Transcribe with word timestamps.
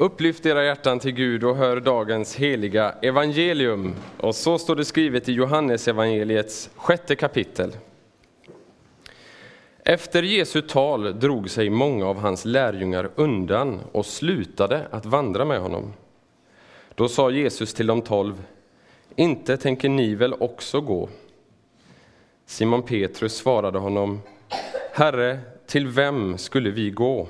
Upplyft 0.00 0.46
era 0.46 0.64
hjärtan 0.64 0.98
till 0.98 1.12
Gud 1.12 1.44
och 1.44 1.56
hör 1.56 1.80
dagens 1.80 2.36
heliga 2.36 2.94
evangelium. 3.02 3.94
Och 4.16 4.34
så 4.34 4.58
står 4.58 4.76
det 4.76 4.84
skrivet 4.84 5.28
i 5.28 5.32
Johannes 5.32 5.88
evangeliets 5.88 6.70
sjätte 6.76 7.16
kapitel. 7.16 7.76
Efter 9.84 10.22
Jesu 10.22 10.62
tal 10.62 11.20
drog 11.20 11.50
sig 11.50 11.70
många 11.70 12.06
av 12.06 12.18
hans 12.18 12.44
lärjungar 12.44 13.10
undan 13.14 13.80
och 13.92 14.06
slutade 14.06 14.86
att 14.90 15.06
vandra 15.06 15.44
med 15.44 15.60
honom. 15.60 15.92
Då 16.94 17.08
sa 17.08 17.30
Jesus 17.30 17.74
till 17.74 17.86
de 17.86 18.02
tolv, 18.02 18.44
inte 19.16 19.56
tänker 19.56 19.88
ni 19.88 20.14
väl 20.14 20.34
också 20.34 20.80
gå? 20.80 21.08
Simon 22.46 22.82
Petrus 22.82 23.36
svarade 23.36 23.78
honom, 23.78 24.20
Herre, 24.92 25.38
till 25.66 25.88
vem 25.88 26.38
skulle 26.38 26.70
vi 26.70 26.90
gå? 26.90 27.28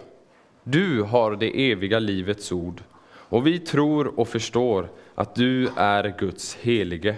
Du 0.65 1.03
har 1.03 1.37
det 1.37 1.71
eviga 1.71 1.99
livets 1.99 2.53
ord, 2.53 2.83
och 3.13 3.47
vi 3.47 3.59
tror 3.59 4.21
och 4.21 4.29
förstår 4.29 4.89
att 5.15 5.35
du 5.35 5.69
är 5.77 6.15
Guds 6.19 6.55
helige. 6.55 7.17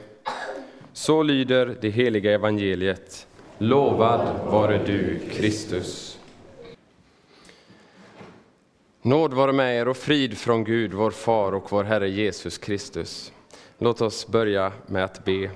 Så 0.92 1.23
lyder 1.23 1.77
det 1.80 1.91
heliga 1.91 2.33
evangeliet. 2.33 3.27
Lovad 3.59 4.50
vare 4.50 4.84
du, 4.86 5.19
Kristus. 5.30 6.19
Nåd 9.02 9.34
vare 9.34 9.52
med 9.52 9.77
er 9.77 9.88
och 9.88 9.97
frid 9.97 10.38
från 10.38 10.64
Gud, 10.64 10.92
vår 10.92 11.11
Far 11.11 11.52
och 11.52 11.72
vår 11.72 11.84
Herre 11.84 12.11
Jesus 12.11 12.59
Kristus. 12.59 13.33
Låt 13.78 14.00
oss 14.00 14.27
börja 14.27 14.72
med 14.86 15.05
att 15.05 15.24
be. 15.24 15.50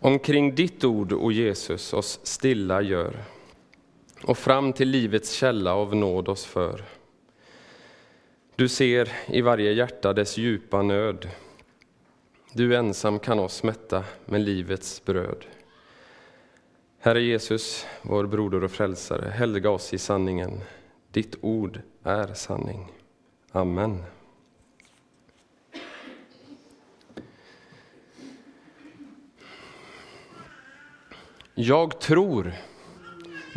Omkring 0.00 0.54
ditt 0.54 0.84
ord, 0.84 1.12
o 1.12 1.32
Jesus, 1.32 1.92
oss 1.92 2.20
stilla 2.22 2.82
gör 2.82 3.16
och 4.24 4.38
fram 4.38 4.72
till 4.72 4.88
livets 4.88 5.32
källa 5.32 5.74
av 5.74 5.96
nåd 5.96 6.28
oss 6.28 6.44
för. 6.44 6.84
Du 8.56 8.68
ser 8.68 9.12
i 9.26 9.40
varje 9.40 9.72
hjärta 9.72 10.12
dess 10.12 10.36
djupa 10.38 10.82
nöd. 10.82 11.28
Du 12.52 12.76
ensam 12.76 13.18
kan 13.18 13.38
oss 13.38 13.62
mätta 13.62 14.04
med 14.24 14.40
livets 14.40 15.04
bröd. 15.04 15.46
Herre 17.00 17.22
Jesus, 17.22 17.86
vår 18.02 18.26
broder 18.26 18.64
och 18.64 18.70
frälsare, 18.70 19.30
helga 19.30 19.70
oss 19.70 19.94
i 19.94 19.98
sanningen. 19.98 20.60
Ditt 21.12 21.36
ord 21.40 21.80
är 22.02 22.34
sanning. 22.34 22.92
Amen. 23.52 24.02
Jag 31.54 32.00
tror 32.00 32.52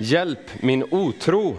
Hjälp 0.04 0.62
min 0.64 0.84
otro. 0.92 1.58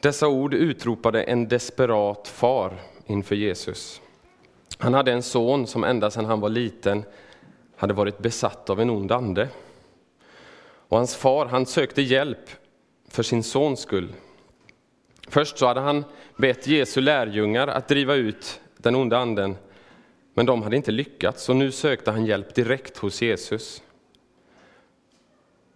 Dessa 0.00 0.28
ord 0.28 0.54
utropade 0.54 1.22
en 1.22 1.48
desperat 1.48 2.28
far 2.28 2.80
inför 3.06 3.34
Jesus. 3.34 4.00
Han 4.78 4.94
hade 4.94 5.12
en 5.12 5.22
son 5.22 5.66
som 5.66 5.84
ända 5.84 6.10
sedan 6.10 6.24
han 6.24 6.40
var 6.40 6.48
liten 6.48 7.02
hade 7.76 7.94
varit 7.94 8.18
besatt 8.18 8.70
av 8.70 8.80
en 8.80 8.90
ond 8.90 9.12
ande. 9.12 9.48
Och 10.62 10.96
hans 10.96 11.16
far 11.16 11.46
han 11.46 11.66
sökte 11.66 12.02
hjälp 12.02 12.50
för 13.08 13.22
sin 13.22 13.42
sons 13.42 13.80
skull. 13.80 14.12
Först 15.28 15.58
så 15.58 15.66
hade 15.66 15.80
han 15.80 16.04
bett 16.36 16.66
Jesu 16.66 17.00
lärjungar 17.00 17.68
att 17.68 17.88
driva 17.88 18.14
ut 18.14 18.60
den 18.76 18.94
onda 18.94 19.18
anden, 19.18 19.56
men 20.34 20.46
de 20.46 20.62
hade 20.62 20.76
inte 20.76 20.92
lyckats, 20.92 21.48
och 21.48 21.56
nu 21.56 21.72
sökte 21.72 22.10
han 22.10 22.26
hjälp 22.26 22.54
direkt 22.54 22.96
hos 22.96 23.22
Jesus. 23.22 23.82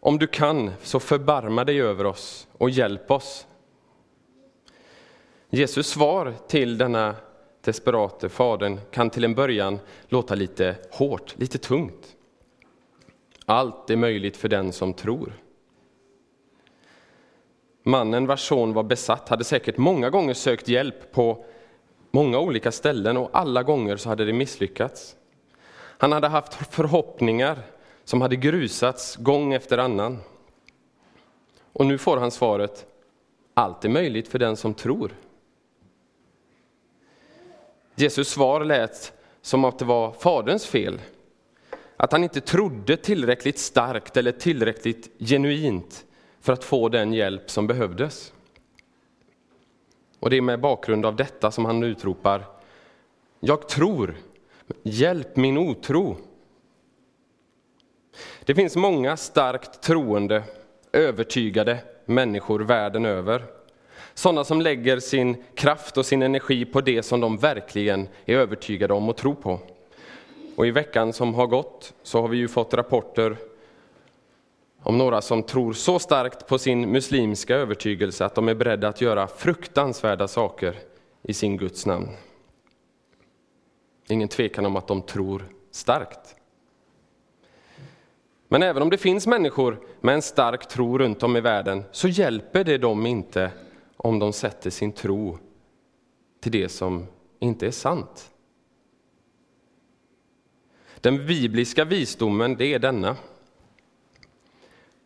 Om 0.04 0.18
du 0.18 0.26
kan, 0.26 0.70
så 0.82 1.00
förbarma 1.00 1.64
dig 1.64 1.82
över 1.82 2.06
oss 2.06 2.46
och 2.58 2.70
hjälp 2.70 3.10
oss. 3.10 3.46
Jesus 5.50 5.86
svar 5.86 6.34
till 6.48 6.78
denna 6.78 7.14
desperate 7.60 8.28
fadern 8.28 8.80
kan 8.90 9.10
till 9.10 9.24
en 9.24 9.34
början 9.34 9.78
låta 10.08 10.34
lite 10.34 10.76
hårt, 10.90 11.34
lite 11.38 11.58
tungt. 11.58 12.16
Allt 13.46 13.90
är 13.90 13.96
möjligt 13.96 14.36
för 14.36 14.48
den 14.48 14.72
som 14.72 14.94
tror. 14.94 15.32
Mannen 17.82 18.26
vars 18.26 18.48
son 18.48 18.72
var 18.72 18.82
besatt 18.82 19.28
hade 19.28 19.44
säkert 19.44 19.76
många 19.76 20.10
gånger 20.10 20.34
sökt 20.34 20.68
hjälp 20.68 21.12
på 21.12 21.44
många 22.10 22.38
olika 22.38 22.72
ställen 22.72 23.16
och 23.16 23.30
alla 23.32 23.62
gånger 23.62 23.96
så 23.96 24.08
hade 24.08 24.24
det 24.24 24.32
misslyckats. 24.32 25.16
Han 25.98 26.12
hade 26.12 26.28
haft 26.28 26.54
förhoppningar 26.54 27.58
som 28.04 28.20
hade 28.20 28.36
grusats 28.36 29.16
gång 29.16 29.52
efter 29.52 29.78
annan. 29.78 30.18
Och 31.72 31.86
nu 31.86 31.98
får 31.98 32.16
han 32.16 32.30
svaret, 32.30 32.86
allt 33.54 33.84
är 33.84 33.88
möjligt 33.88 34.28
för 34.28 34.38
den 34.38 34.56
som 34.56 34.74
tror. 34.74 35.14
Jesus 37.94 38.28
svar 38.28 38.64
lät 38.64 39.12
som 39.42 39.64
att 39.64 39.78
det 39.78 39.84
var 39.84 40.12
Faderns 40.12 40.66
fel, 40.66 41.00
att 41.96 42.12
han 42.12 42.24
inte 42.24 42.40
trodde 42.40 42.96
tillräckligt 42.96 43.58
starkt 43.58 44.16
eller 44.16 44.32
tillräckligt 44.32 45.10
genuint 45.18 46.04
för 46.40 46.52
att 46.52 46.64
få 46.64 46.88
den 46.88 47.12
hjälp 47.12 47.50
som 47.50 47.66
behövdes. 47.66 48.32
Och 50.20 50.30
det 50.30 50.36
är 50.36 50.42
med 50.42 50.60
bakgrund 50.60 51.06
av 51.06 51.16
detta 51.16 51.50
som 51.50 51.64
han 51.64 51.82
utropar, 51.82 52.44
jag 53.40 53.68
tror, 53.68 54.16
hjälp 54.82 55.36
min 55.36 55.58
otro. 55.58 56.16
Det 58.46 58.54
finns 58.54 58.76
många 58.76 59.16
starkt 59.16 59.80
troende, 59.80 60.42
övertygade 60.92 61.78
människor 62.04 62.60
världen 62.60 63.06
över. 63.06 63.44
Sådana 64.14 64.44
som 64.44 64.60
lägger 64.60 65.00
sin 65.00 65.36
kraft 65.54 65.96
och 65.96 66.06
sin 66.06 66.22
energi 66.22 66.64
på 66.64 66.80
det 66.80 67.02
som 67.02 67.20
de 67.20 67.36
verkligen 67.36 68.08
är 68.24 68.36
övertygade 68.36 68.94
om 68.94 69.08
och 69.08 69.16
tror 69.16 69.34
på. 69.34 69.60
Och 70.56 70.66
i 70.66 70.70
veckan 70.70 71.12
som 71.12 71.34
har 71.34 71.46
gått 71.46 71.94
så 72.02 72.20
har 72.20 72.28
vi 72.28 72.36
ju 72.36 72.48
fått 72.48 72.74
rapporter 72.74 73.36
om 74.82 74.98
några 74.98 75.22
som 75.22 75.42
tror 75.42 75.72
så 75.72 75.98
starkt 75.98 76.46
på 76.46 76.58
sin 76.58 76.90
muslimska 76.92 77.56
övertygelse 77.56 78.24
att 78.24 78.34
de 78.34 78.48
är 78.48 78.54
beredda 78.54 78.88
att 78.88 79.00
göra 79.00 79.26
fruktansvärda 79.26 80.28
saker 80.28 80.74
i 81.22 81.34
sin 81.34 81.56
Guds 81.56 81.86
namn. 81.86 82.08
Ingen 84.08 84.28
tvekan 84.28 84.66
om 84.66 84.76
att 84.76 84.86
de 84.86 85.02
tror 85.02 85.48
starkt. 85.70 86.36
Men 88.54 88.62
även 88.62 88.82
om 88.82 88.90
det 88.90 88.98
finns 88.98 89.26
människor 89.26 89.80
med 90.00 90.14
en 90.14 90.22
stark 90.22 90.68
tro 90.68 90.98
runt 90.98 91.22
om 91.22 91.36
i 91.36 91.40
världen 91.40 91.84
så 91.92 92.08
hjälper 92.08 92.64
det 92.64 92.78
dem 92.78 93.06
inte 93.06 93.50
om 93.96 94.18
de 94.18 94.32
sätter 94.32 94.70
sin 94.70 94.92
tro 94.92 95.38
till 96.40 96.52
det 96.52 96.68
som 96.68 97.06
inte 97.38 97.66
är 97.66 97.70
sant. 97.70 98.30
Den 101.00 101.26
bibliska 101.26 101.84
visdomen 101.84 102.56
det 102.56 102.74
är 102.74 102.78
denna. 102.78 103.16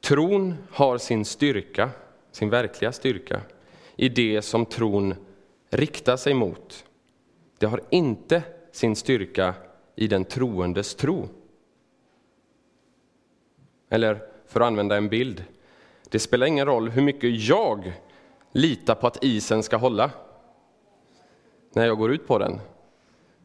Tron 0.01 0.55
har 0.71 0.99
sin 0.99 1.25
styrka, 1.25 1.91
sin 2.33 2.51
verkliga 2.51 2.93
styrka, 2.93 3.41
i 3.97 4.09
det 4.09 4.43
som 4.43 4.67
tron 4.67 5.15
riktar 5.71 6.17
sig 6.17 6.35
mot. 6.35 6.85
Det 7.59 7.67
har 7.67 7.81
inte 7.91 8.43
sin 8.73 8.97
styrka 8.97 9.55
i 9.97 10.07
den 10.07 10.25
troendes 10.25 10.95
tro. 10.95 11.29
Eller 13.89 14.23
för 14.47 14.61
att 14.61 14.67
använda 14.67 14.97
en 14.97 15.09
bild, 15.09 15.45
det 16.09 16.19
spelar 16.19 16.47
ingen 16.47 16.67
roll 16.67 16.89
hur 16.89 17.03
mycket 17.03 17.49
jag 17.49 17.93
litar 18.53 18.95
på 18.95 19.07
att 19.07 19.25
isen 19.25 19.63
ska 19.63 19.77
hålla 19.77 20.11
när 21.73 21.87
jag 21.87 21.99
går 21.99 22.13
ut 22.13 22.27
på 22.27 22.39
den. 22.39 22.61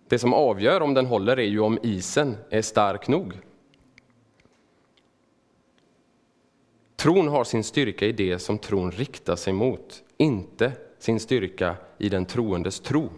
Det 0.08 0.20
som 0.20 0.34
avgör 0.34 0.81
om 0.81 0.94
den 0.94 1.06
håller 1.06 1.38
är 1.38 1.48
ju 1.48 1.59
om 1.59 1.80
isen 1.84 2.38
är 2.50 2.62
stark 2.62 3.08
nog. 3.08 3.34
Tron 6.96 7.28
har 7.28 7.44
sin 7.44 7.64
styrka 7.64 8.06
i 8.06 8.12
det 8.12 8.40
som 8.40 8.57
tron 8.57 8.92
riktar 8.92 9.36
sig 9.36 9.54
mot, 9.54 10.04
inte 10.18 10.72
sin 11.00 11.19
styrka 11.19 11.75
i 11.98 12.10
den 12.10 12.25
troendes 12.25 12.80
tro. 12.80 13.10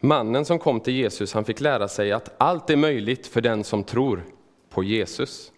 Mannen 0.00 0.44
som 0.44 0.58
kom 0.58 0.80
till 0.80 0.94
Jesus 0.94 1.34
han 1.34 1.44
fick 1.44 1.60
lära 1.60 1.88
sig 1.88 2.12
att 2.12 2.34
allt 2.38 2.70
är 2.70 2.76
möjligt 2.76 3.26
för 3.26 3.40
den 3.40 3.64
som 3.64 3.84
tror 3.84 4.24
på 4.76 4.84
Jesus. 4.84 5.52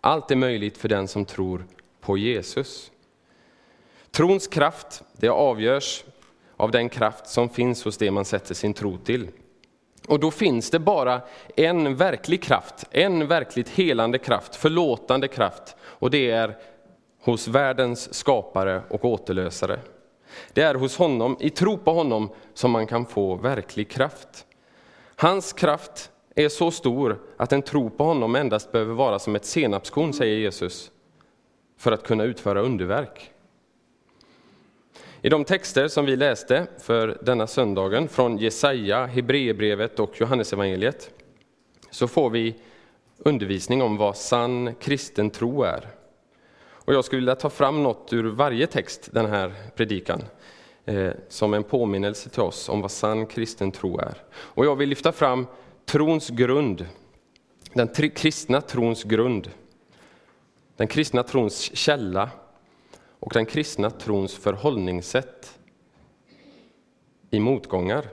Allt 0.00 0.30
är 0.30 0.36
möjligt 0.36 0.78
för 0.78 0.88
den 0.88 1.08
som 1.08 1.24
tror 1.24 1.66
på 2.00 2.18
Jesus. 2.18 2.90
Trons 4.10 4.46
kraft 4.46 5.02
det 5.12 5.28
avgörs 5.28 6.04
av 6.56 6.70
den 6.70 6.88
kraft 6.88 7.28
som 7.28 7.48
finns 7.48 7.84
hos 7.84 7.96
det 7.96 8.10
man 8.10 8.24
sätter 8.24 8.54
sin 8.54 8.74
tro 8.74 8.98
till. 8.98 9.28
Och 10.08 10.20
då 10.20 10.30
finns 10.30 10.70
det 10.70 10.78
bara 10.78 11.20
en 11.56 11.96
verklig 11.96 12.42
kraft, 12.42 12.84
en 12.90 13.26
verkligt 13.26 13.68
helande 13.68 14.18
kraft, 14.18 14.56
förlåtande 14.56 15.28
kraft. 15.28 15.76
Och 15.80 16.10
det 16.10 16.30
är 16.30 16.56
hos 17.22 17.48
världens 17.48 18.14
skapare 18.14 18.82
och 18.88 19.04
återlösare. 19.04 19.80
Det 20.52 20.62
är 20.62 20.74
hos 20.74 20.96
honom, 20.96 21.36
i 21.40 21.50
tro 21.50 21.78
på 21.78 21.92
honom, 21.92 22.30
som 22.54 22.70
man 22.70 22.86
kan 22.86 23.06
få 23.06 23.34
verklig 23.34 23.90
kraft. 23.90 24.46
Hans 25.16 25.52
kraft 25.52 26.10
är 26.44 26.48
så 26.48 26.70
stor 26.70 27.18
att 27.36 27.52
en 27.52 27.62
tro 27.62 27.90
på 27.90 28.04
honom 28.04 28.34
endast 28.34 28.72
behöver 28.72 28.94
vara 28.94 29.18
som 29.18 29.36
ett 29.36 29.44
senapskorn, 29.44 30.12
säger 30.12 30.36
Jesus. 30.36 30.90
för 31.78 31.92
att 31.92 32.02
kunna 32.02 32.24
utföra 32.24 32.60
underverk. 32.60 33.30
I 35.22 35.28
de 35.28 35.44
texter 35.44 35.88
som 35.88 36.06
vi 36.06 36.16
läste 36.16 36.66
för 36.78 37.18
denna 37.22 37.46
söndagen 37.46 38.08
från 38.08 38.38
Jesaja, 38.38 39.06
Hebreerbrevet 39.06 40.00
och 40.00 40.20
Johannesevangeliet 40.20 41.10
så 41.90 42.08
får 42.08 42.30
vi 42.30 42.54
undervisning 43.18 43.82
om 43.82 43.96
vad 43.96 44.16
sann 44.16 44.74
kristen 44.74 45.30
tro 45.30 45.62
är. 45.62 45.88
Och 46.70 46.94
jag 46.94 47.04
skulle 47.04 47.20
vilja 47.20 47.34
ta 47.34 47.50
fram 47.50 47.82
något 47.82 48.12
ur 48.12 48.24
varje 48.24 48.66
text 48.66 49.08
den 49.12 49.26
här 49.26 49.54
predikan 49.74 50.22
eh, 50.84 51.10
som 51.28 51.54
en 51.54 51.64
påminnelse 51.64 52.28
till 52.28 52.42
oss 52.42 52.68
om 52.68 52.80
vad 52.80 52.90
sann 52.90 53.26
kristen 53.26 53.72
tro 53.72 53.98
är. 53.98 54.14
Och 54.34 54.66
jag 54.66 54.76
vill 54.76 54.88
lyfta 54.88 55.12
fram 55.12 55.46
trons 55.86 56.28
grund, 56.28 56.86
den 57.72 57.88
kristna 57.88 58.60
trons 58.60 59.04
grund, 59.04 59.50
den 60.76 60.88
kristna 60.88 61.22
trons 61.22 61.76
källa 61.76 62.30
och 63.20 63.32
den 63.32 63.46
kristna 63.46 63.90
trons 63.90 64.34
förhållningssätt 64.34 65.58
i 67.30 67.40
motgångar. 67.40 68.04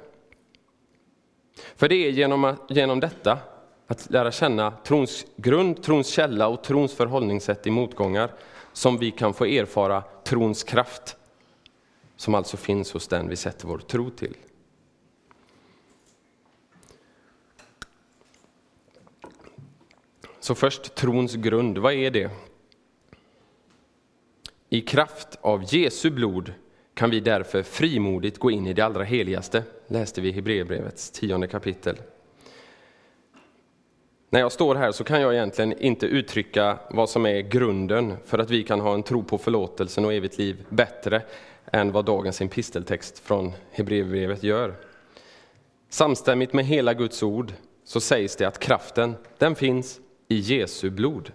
För 1.75 1.89
det 1.89 1.95
är 1.95 2.11
genom, 2.11 2.55
genom 2.69 2.99
detta, 2.99 3.39
att 3.87 4.09
lära 4.09 4.31
känna 4.31 4.71
trons 4.71 5.25
grund, 5.35 5.83
trons 5.83 6.07
källa 6.07 6.47
och 6.47 6.63
trons 6.63 6.93
förhållningssätt 6.93 7.67
i 7.67 7.71
motgångar, 7.71 8.31
som 8.73 8.97
vi 8.97 9.11
kan 9.11 9.33
få 9.33 9.45
erfara 9.45 10.03
trons 10.23 10.63
kraft, 10.63 11.15
som 12.15 12.35
alltså 12.35 12.57
finns 12.57 12.91
hos 12.93 13.07
den 13.07 13.29
vi 13.29 13.35
sätter 13.35 13.67
vår 13.67 13.77
tro 13.77 14.09
till. 14.09 14.35
Så 20.43 20.55
först 20.55 20.95
trons 20.95 21.35
grund, 21.35 21.77
vad 21.77 21.93
är 21.93 22.11
det? 22.11 22.29
I 24.69 24.81
kraft 24.81 25.37
av 25.41 25.63
Jesu 25.73 26.09
blod 26.09 26.53
kan 26.93 27.09
vi 27.09 27.19
därför 27.19 27.63
frimodigt 27.63 28.37
gå 28.37 28.51
in 28.51 28.67
i 28.67 28.73
det 28.73 28.81
allra 28.81 29.03
heligaste, 29.03 29.63
läste 29.87 30.21
vi 30.21 30.29
i 30.29 30.31
Hebreerbrevets 30.31 31.11
tionde 31.11 31.47
kapitel. 31.47 31.97
När 34.29 34.39
jag 34.39 34.51
står 34.51 34.75
här 34.75 34.91
så 34.91 35.03
kan 35.03 35.21
jag 35.21 35.33
egentligen 35.33 35.73
inte 35.79 36.05
uttrycka 36.05 36.79
vad 36.89 37.09
som 37.09 37.25
är 37.25 37.41
grunden 37.41 38.17
för 38.25 38.39
att 38.39 38.49
vi 38.49 38.63
kan 38.63 38.79
ha 38.79 38.93
en 38.93 39.03
tro 39.03 39.23
på 39.23 39.37
förlåtelsen 39.37 40.05
och 40.05 40.13
evigt 40.13 40.37
liv 40.37 40.65
bättre 40.69 41.21
än 41.65 41.91
vad 41.91 42.05
dagens 42.05 42.41
episteltext 42.41 43.19
från 43.19 43.51
Hebreerbrevet 43.71 44.43
gör. 44.43 44.75
Samstämmigt 45.89 46.53
med 46.53 46.65
hela 46.65 46.93
Guds 46.93 47.23
ord 47.23 47.53
så 47.83 47.99
sägs 47.99 48.35
det 48.35 48.45
att 48.45 48.59
kraften, 48.59 49.15
den 49.37 49.55
finns 49.55 49.99
i 50.33 50.39
Jesu 50.39 50.89
blod. 50.89 51.31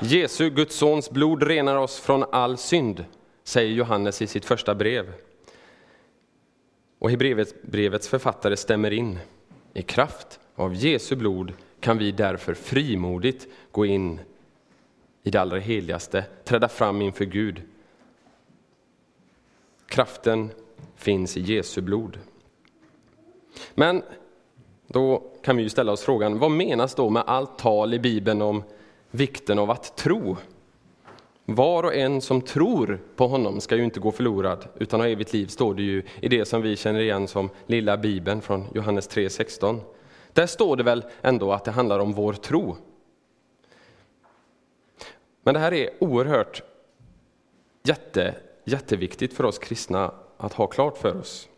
Jesu, 0.00 0.50
Guds 0.50 0.74
sons 0.74 1.10
blod 1.10 1.42
renar 1.42 1.76
oss 1.76 2.00
från 2.00 2.24
all 2.32 2.56
synd, 2.56 3.04
säger 3.44 3.72
Johannes 3.72 4.22
i 4.22 4.26
sitt 4.26 4.44
första 4.44 4.74
brev. 4.74 5.12
Och 6.98 7.10
Hebreerbrevets 7.10 8.08
författare 8.08 8.56
stämmer 8.56 8.90
in. 8.90 9.18
I 9.72 9.82
kraft 9.82 10.40
av 10.54 10.74
Jesu 10.74 11.16
blod 11.16 11.52
kan 11.80 11.98
vi 11.98 12.12
därför 12.12 12.54
frimodigt 12.54 13.48
gå 13.70 13.86
in 13.86 14.20
i 15.22 15.30
det 15.30 15.40
allra 15.40 15.58
heligaste, 15.58 16.24
träda 16.44 16.68
fram 16.68 17.02
inför 17.02 17.24
Gud. 17.24 17.62
Kraften 19.86 20.50
finns 20.96 21.36
i 21.36 21.40
Jesu 21.40 21.80
blod. 21.80 22.18
Men 23.74 24.02
då 24.92 25.22
kan 25.42 25.56
vi 25.56 25.62
ju 25.62 25.68
ställa 25.68 25.92
oss 25.92 26.02
frågan, 26.02 26.38
vad 26.38 26.50
menas 26.50 26.94
då 26.94 27.10
med 27.10 27.22
allt 27.26 27.58
tal 27.58 27.94
i 27.94 27.98
Bibeln 27.98 28.42
om 28.42 28.62
vikten 29.10 29.58
av 29.58 29.70
att 29.70 29.96
tro. 29.96 30.36
Var 31.44 31.82
och 31.82 31.94
en 31.94 32.20
som 32.20 32.40
tror 32.40 33.00
på 33.16 33.26
honom 33.26 33.60
ska 33.60 33.76
ju 33.76 33.84
inte 33.84 34.00
gå 34.00 34.12
förlorad 34.12 34.68
utan 34.78 35.00
ha 35.00 35.08
evigt 35.08 35.32
liv, 35.32 35.46
står 35.46 35.74
det 35.74 35.82
ju 35.82 36.02
i 36.20 36.28
det 36.28 36.44
som 36.44 36.62
vi 36.62 36.76
känner 36.76 37.00
igen 37.00 37.28
som 37.28 37.50
lilla 37.66 37.96
bibeln 37.96 38.40
från 38.40 38.66
Johannes 38.74 39.10
3.16. 39.10 39.80
Där 40.32 40.46
står 40.46 40.76
det 40.76 40.82
väl 40.82 41.04
ändå 41.22 41.52
att 41.52 41.64
det 41.64 41.70
handlar 41.70 41.98
om 41.98 42.12
vår 42.12 42.32
tro. 42.32 42.76
Men 45.42 45.54
det 45.54 45.60
här 45.60 45.72
är 45.72 45.90
oerhört 45.98 46.62
jätte, 47.82 48.34
jätteviktigt 48.64 49.34
för 49.34 49.44
oss 49.44 49.58
kristna 49.58 50.14
att 50.36 50.52
ha 50.52 50.66
klart 50.66 50.98
för 50.98 51.16
oss. 51.16 51.48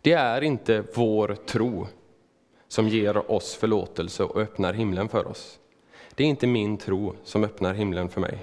Det 0.00 0.12
är 0.12 0.42
inte 0.42 0.84
vår 0.94 1.36
tro 1.46 1.86
som 2.70 2.88
ger 2.88 3.30
oss 3.30 3.54
förlåtelse 3.54 4.24
och 4.24 4.40
öppnar 4.40 4.72
himlen 4.72 5.08
för 5.08 5.28
oss. 5.28 5.58
Det 6.14 6.24
är 6.24 6.28
inte 6.28 6.46
min 6.46 6.76
tro 6.78 7.14
som 7.24 7.44
öppnar 7.44 7.74
himlen 7.74 8.08
för 8.08 8.20
mig. 8.20 8.38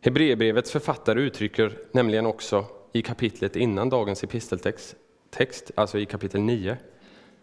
Hebreerbrevets 0.00 0.70
författare 0.70 1.20
uttrycker 1.20 1.78
nämligen 1.92 2.26
också 2.26 2.64
i 2.92 3.02
kapitlet 3.02 3.56
innan 3.56 3.88
dagens 3.88 4.24
episteltext, 4.24 4.96
text, 5.30 5.70
alltså 5.74 5.98
i 5.98 6.06
kapitel 6.06 6.40
9, 6.40 6.76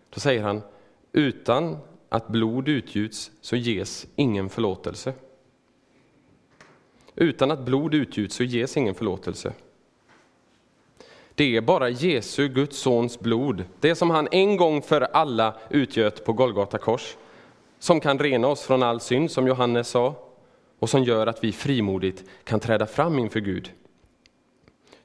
då 0.09 0.19
säger 0.19 0.41
han 0.41 0.61
utan 1.11 1.77
att 2.09 2.27
blod 2.27 2.67
utgjuts 2.67 3.31
så 3.41 3.55
ges 3.55 4.07
ingen 4.15 4.49
förlåtelse. 4.49 5.13
Utan 7.15 7.51
att 7.51 7.65
blod 7.65 7.93
utgjuts 7.93 8.35
så 8.35 8.43
ges 8.43 8.77
ingen 8.77 8.95
förlåtelse. 8.95 9.53
Det 11.35 11.57
är 11.57 11.61
bara 11.61 11.89
Jesu, 11.89 12.47
Guds 12.47 12.77
sons 12.77 13.19
blod, 13.19 13.63
det 13.79 13.95
som 13.95 14.09
han 14.09 14.27
en 14.31 14.57
gång 14.57 14.81
för 14.81 15.01
alla 15.01 15.55
utgöt 15.69 16.25
på 16.25 16.33
Golgata 16.33 16.77
kors, 16.77 17.17
som 17.79 17.99
kan 17.99 18.19
rena 18.19 18.47
oss 18.47 18.61
från 18.61 18.83
all 18.83 18.99
synd, 18.99 19.31
som 19.31 19.47
Johannes 19.47 19.87
sa, 19.87 20.15
och 20.79 20.89
som 20.89 21.03
gör 21.03 21.27
att 21.27 21.43
vi 21.43 21.51
frimodigt 21.51 22.23
kan 22.43 22.59
träda 22.59 22.85
fram 22.85 23.19
inför 23.19 23.39
Gud. 23.39 23.71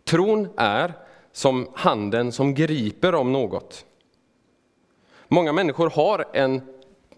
Tron 0.04 0.48
är 0.56 0.92
som 1.32 1.68
handen 1.74 2.32
som 2.32 2.54
griper 2.54 3.14
om 3.14 3.32
något. 3.32 3.84
Många 5.28 5.52
människor 5.52 5.90
har 5.90 6.24
en 6.32 6.60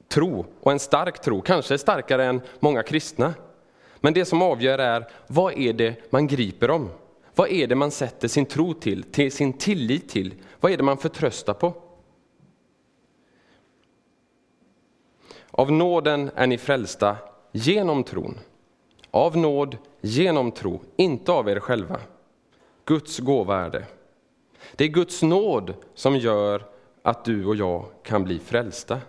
tro, 0.08 0.46
och 0.60 0.72
en 0.72 0.78
stark 0.78 1.20
tro, 1.20 1.42
kanske 1.42 1.78
starkare 1.78 2.24
än 2.24 2.40
många 2.60 2.82
kristna. 2.82 3.34
Men 4.00 4.14
det 4.14 4.24
som 4.24 4.42
avgör 4.42 4.78
är, 4.78 5.06
vad 5.26 5.58
är 5.58 5.72
det 5.72 6.12
man 6.12 6.26
griper 6.26 6.70
om? 6.70 6.88
Vad 7.40 7.50
är 7.50 7.66
det 7.66 7.74
man 7.74 7.90
sätter 7.90 8.28
sin 8.28 8.46
tro 8.46 8.74
till, 8.74 9.02
till 9.02 9.32
sin 9.32 9.52
tillit 9.52 10.08
till? 10.08 10.34
Vad 10.60 10.72
är 10.72 10.76
det 10.76 10.82
man 10.82 10.98
förtröstar 10.98 11.54
på? 11.54 11.74
Av 15.50 15.72
nåden 15.72 16.30
är 16.34 16.46
ni 16.46 16.58
frälsta 16.58 17.16
genom 17.52 18.04
tron. 18.04 18.38
Av 19.10 19.36
nåd 19.36 19.76
genom 20.00 20.52
tro, 20.52 20.80
inte 20.96 21.32
av 21.32 21.48
er 21.48 21.60
själva. 21.60 22.00
Guds 22.84 23.18
gåva 23.18 23.56
är 23.56 23.70
det. 23.70 23.86
Det 24.76 24.84
är 24.84 24.88
Guds 24.88 25.22
nåd 25.22 25.74
som 25.94 26.16
gör 26.16 26.64
att 27.02 27.24
du 27.24 27.46
och 27.46 27.56
jag 27.56 27.84
kan 28.02 28.24
bli 28.24 28.38
frälsta. 28.38 29.00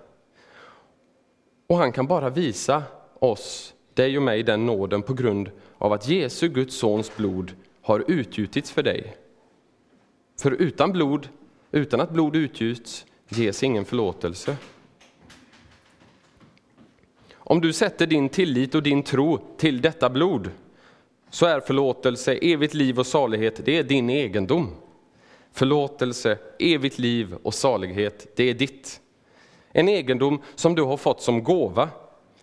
Och 1.68 1.78
han 1.78 1.92
kan 1.92 2.08
bara 2.08 2.30
visa 2.30 2.84
oss, 3.20 3.74
dig 3.94 4.18
och 4.18 4.24
mig, 4.24 4.44
den 4.44 4.66
nåden 4.66 5.02
på 5.02 5.14
grund 5.14 5.52
av 5.78 5.94
att 5.94 6.08
Jesu, 6.08 6.48
Guds 6.48 6.78
sons 6.78 7.18
blod, 7.18 7.56
har 7.82 8.04
utgjutits 8.08 8.72
för 8.72 8.84
dig. 8.84 9.18
För 10.40 10.52
utan 10.52 10.92
blod, 10.92 11.30
utan 11.72 12.02
att 12.02 12.12
blod 12.12 12.36
utgjuts, 12.36 13.06
ges 13.30 13.64
ingen 13.64 13.86
förlåtelse. 13.86 14.58
Om 17.34 17.62
du 17.62 17.74
sätter 17.74 18.08
din 18.08 18.30
tillit 18.30 18.76
och 18.76 18.84
din 18.84 19.04
tro 19.04 19.40
till 19.58 19.82
detta 19.82 20.10
blod 20.10 20.50
så 21.30 21.46
är 21.46 21.60
förlåtelse, 21.60 22.34
evigt 22.34 22.74
liv 22.74 23.00
och 23.00 23.08
salighet, 23.08 23.66
det 23.66 23.78
är 23.78 23.84
din 23.84 24.10
egendom. 24.10 24.76
Förlåtelse, 25.52 26.38
evigt 26.60 27.00
liv 27.00 27.36
och 27.44 27.54
salighet, 27.54 28.28
det 28.36 28.44
är 28.44 28.54
ditt. 28.54 29.02
En 29.72 29.90
egendom 29.90 30.42
som 30.56 30.76
du 30.76 30.82
har 30.82 30.98
fått 30.98 31.22
som 31.22 31.44
gåva, 31.44 31.90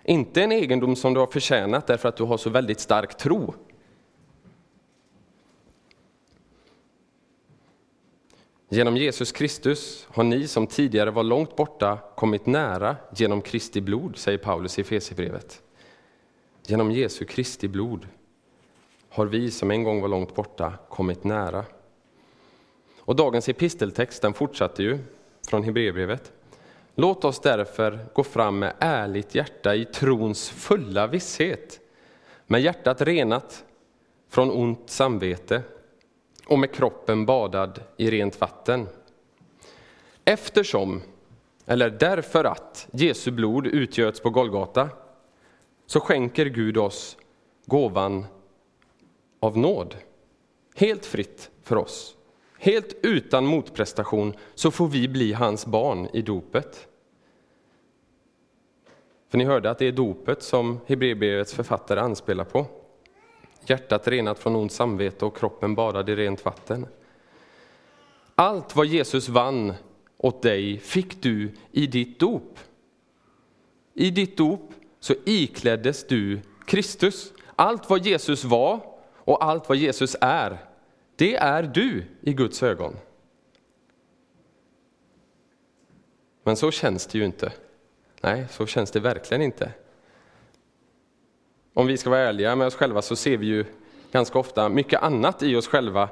inte 0.04 0.42
en 0.42 0.52
egendom 0.52 0.96
som 0.96 1.14
du 1.14 1.20
har 1.20 1.26
förtjänat 1.26 1.86
därför 1.86 2.08
att 2.08 2.16
du 2.16 2.24
har 2.24 2.36
så 2.36 2.50
väldigt 2.50 2.80
stark 2.80 3.16
tro. 3.16 3.54
Genom 8.70 8.96
Jesus 8.96 9.32
Kristus 9.32 10.06
har 10.10 10.24
ni 10.24 10.48
som 10.48 10.66
tidigare 10.66 11.10
var 11.10 11.22
långt 11.22 11.56
borta 11.56 11.98
kommit 12.16 12.46
nära 12.46 12.96
genom 13.16 13.42
Kristi 13.42 13.80
blod, 13.80 14.16
säger 14.16 14.38
Paulus 14.38 14.78
i 14.78 14.80
Efesierbrevet. 14.80 15.62
Genom 16.66 16.92
Jesu 16.92 17.24
Kristi 17.24 17.68
blod 17.68 18.08
har 19.08 19.26
vi 19.26 19.50
som 19.50 19.70
en 19.70 19.84
gång 19.84 20.00
var 20.00 20.08
långt 20.08 20.34
borta 20.34 20.72
kommit 20.88 21.24
nära. 21.24 21.64
Och 23.00 23.16
dagens 23.16 23.48
episteltext 23.48 24.22
den 24.22 24.34
fortsatte 24.34 24.82
ju 24.82 24.98
från 25.48 25.62
Hebreerbrevet. 25.62 26.32
Låt 26.94 27.24
oss 27.24 27.40
därför 27.40 28.06
gå 28.14 28.24
fram 28.24 28.58
med 28.58 28.74
ärligt 28.78 29.34
hjärta 29.34 29.74
i 29.74 29.84
trons 29.84 30.50
fulla 30.50 31.06
visshet, 31.06 31.80
med 32.46 32.60
hjärtat 32.60 33.02
renat 33.02 33.64
från 34.28 34.50
ont 34.50 34.90
samvete 34.90 35.62
och 36.48 36.58
med 36.58 36.72
kroppen 36.72 37.26
badad 37.26 37.80
i 37.96 38.10
rent 38.10 38.40
vatten. 38.40 38.86
Eftersom, 40.24 41.02
eller 41.66 41.90
därför 41.90 42.44
att, 42.44 42.88
Jesu 42.90 43.30
blod 43.30 43.66
utgöts 43.66 44.20
på 44.20 44.30
Golgata 44.30 44.88
så 45.86 46.00
skänker 46.00 46.46
Gud 46.46 46.76
oss 46.76 47.16
gåvan 47.66 48.26
av 49.40 49.58
nåd. 49.58 49.96
Helt 50.74 51.06
fritt 51.06 51.50
för 51.62 51.76
oss. 51.76 52.16
Helt 52.58 52.96
utan 53.02 53.46
motprestation 53.46 54.34
så 54.54 54.70
får 54.70 54.88
vi 54.88 55.08
bli 55.08 55.32
hans 55.32 55.66
barn 55.66 56.08
i 56.12 56.22
dopet. 56.22 56.88
För 59.28 59.38
ni 59.38 59.44
hörde 59.44 59.70
att 59.70 59.78
det 59.78 59.86
är 59.86 59.92
dopet 59.92 60.42
som 60.42 60.80
Hebreerbrevets 60.86 61.54
författare 61.54 62.00
anspelar 62.00 62.44
på. 62.44 62.66
Hjärtat 63.70 64.08
renat 64.08 64.38
från 64.38 64.56
ont 64.56 64.72
samvete 64.72 65.24
och 65.24 65.36
kroppen 65.36 65.74
badad 65.74 66.08
i 66.08 66.16
rent 66.16 66.44
vatten. 66.44 66.86
Allt 68.34 68.76
vad 68.76 68.86
Jesus 68.86 69.28
vann 69.28 69.74
åt 70.16 70.42
dig 70.42 70.78
fick 70.78 71.22
du 71.22 71.54
i 71.72 71.86
ditt 71.86 72.18
dop. 72.20 72.58
I 73.94 74.10
ditt 74.10 74.36
dop 74.36 74.72
så 75.00 75.14
ikläddes 75.24 76.06
du 76.06 76.40
Kristus. 76.66 77.32
Allt 77.56 77.90
vad 77.90 78.06
Jesus 78.06 78.44
var 78.44 78.80
och 79.14 79.44
allt 79.44 79.68
vad 79.68 79.78
Jesus 79.78 80.16
är, 80.20 80.58
det 81.16 81.36
är 81.36 81.62
du 81.62 82.04
i 82.20 82.32
Guds 82.32 82.62
ögon. 82.62 82.96
Men 86.42 86.56
så 86.56 86.70
känns 86.70 87.06
det 87.06 87.18
ju 87.18 87.24
inte. 87.24 87.52
Nej, 88.20 88.46
så 88.50 88.66
känns 88.66 88.90
det 88.90 89.00
verkligen 89.00 89.42
inte. 89.42 89.72
Om 91.78 91.86
vi 91.86 91.96
ska 91.96 92.10
vara 92.10 92.20
ärliga 92.20 92.56
med 92.56 92.66
oss 92.66 92.74
själva 92.74 93.02
så 93.02 93.16
ser 93.16 93.36
vi 93.36 93.46
ju 93.46 93.64
ganska 94.12 94.38
ofta 94.38 94.68
mycket 94.68 95.02
annat 95.02 95.42
i 95.42 95.56
oss 95.56 95.68
själva 95.68 96.08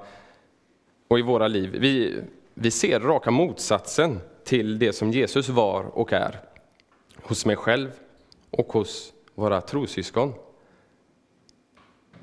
och 1.09 1.19
i 1.19 1.23
våra 1.23 1.49
liv. 1.49 1.77
Vi, 1.81 2.23
vi 2.55 2.71
ser 2.71 3.01
raka 3.01 3.31
motsatsen 3.31 4.21
till 4.45 4.79
det 4.79 4.93
som 4.93 5.11
Jesus 5.11 5.49
var 5.49 5.85
och 5.85 6.13
är 6.13 6.41
hos 7.23 7.47
mig 7.47 7.57
själv 7.57 7.91
och 8.51 8.73
hos 8.73 9.13
våra 9.35 9.61
trossyskon. 9.61 10.33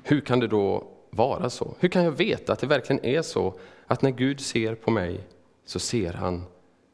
Hur 0.02 0.20
kan 0.20 0.40
det 0.40 0.48
då 0.48 0.84
vara 1.10 1.50
så? 1.50 1.74
Hur 1.80 1.88
kan 1.88 2.04
jag 2.04 2.12
veta 2.12 2.52
att 2.52 2.58
det 2.58 2.66
verkligen 2.66 3.04
är 3.04 3.22
så 3.22 3.54
att 3.86 4.02
när 4.02 4.10
Gud 4.10 4.40
ser 4.40 4.74
på 4.74 4.90
mig 4.90 5.20
så 5.64 5.78
ser 5.78 6.12
han 6.12 6.44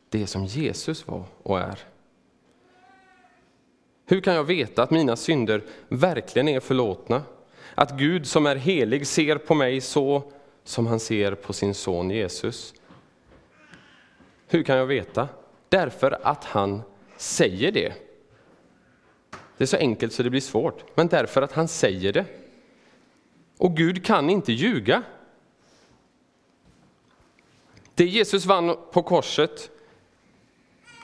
det 0.09 0.27
som 0.27 0.45
Jesus 0.45 1.07
var 1.07 1.25
och 1.43 1.61
är? 1.61 1.79
Hur 4.11 4.21
kan 4.21 4.35
jag 4.35 4.45
veta 4.45 4.83
att 4.83 4.91
mina 4.91 5.17
synder 5.17 5.63
verkligen 5.89 6.49
är 6.49 6.61
förlåtna? 6.61 7.23
Att 7.75 7.99
Gud 7.99 8.27
som 8.27 8.47
är 8.47 8.57
helig 8.57 9.07
ser 9.07 9.39
på 9.39 9.55
mig 9.55 9.81
så 9.81 10.33
som 10.65 10.87
han 10.87 11.01
ser 11.01 11.35
på 11.35 11.53
sin 11.53 11.75
son 11.75 12.11
Jesus? 12.11 12.75
Hur 14.47 14.63
kan 14.63 14.77
jag 14.77 14.87
veta? 14.87 15.29
Därför 15.69 16.19
att 16.23 16.45
han 16.45 16.83
säger 17.17 17.73
det. 17.73 17.93
Det 19.57 19.65
är 19.65 19.67
så 19.67 19.77
enkelt 19.77 20.13
så 20.13 20.23
det 20.23 20.31
blir 20.31 20.41
svårt, 20.41 20.85
men 20.97 21.09
därför 21.09 21.43
att 21.43 21.53
han 21.53 21.69
säger 21.69 22.13
det. 22.13 22.25
Och 23.59 23.77
Gud 23.77 24.05
kan 24.05 24.31
inte 24.31 24.53
ljuga. 24.53 25.03
Det 27.95 28.05
Jesus 28.05 28.47
vann 28.47 28.77
på 28.93 29.03
korset 29.03 29.71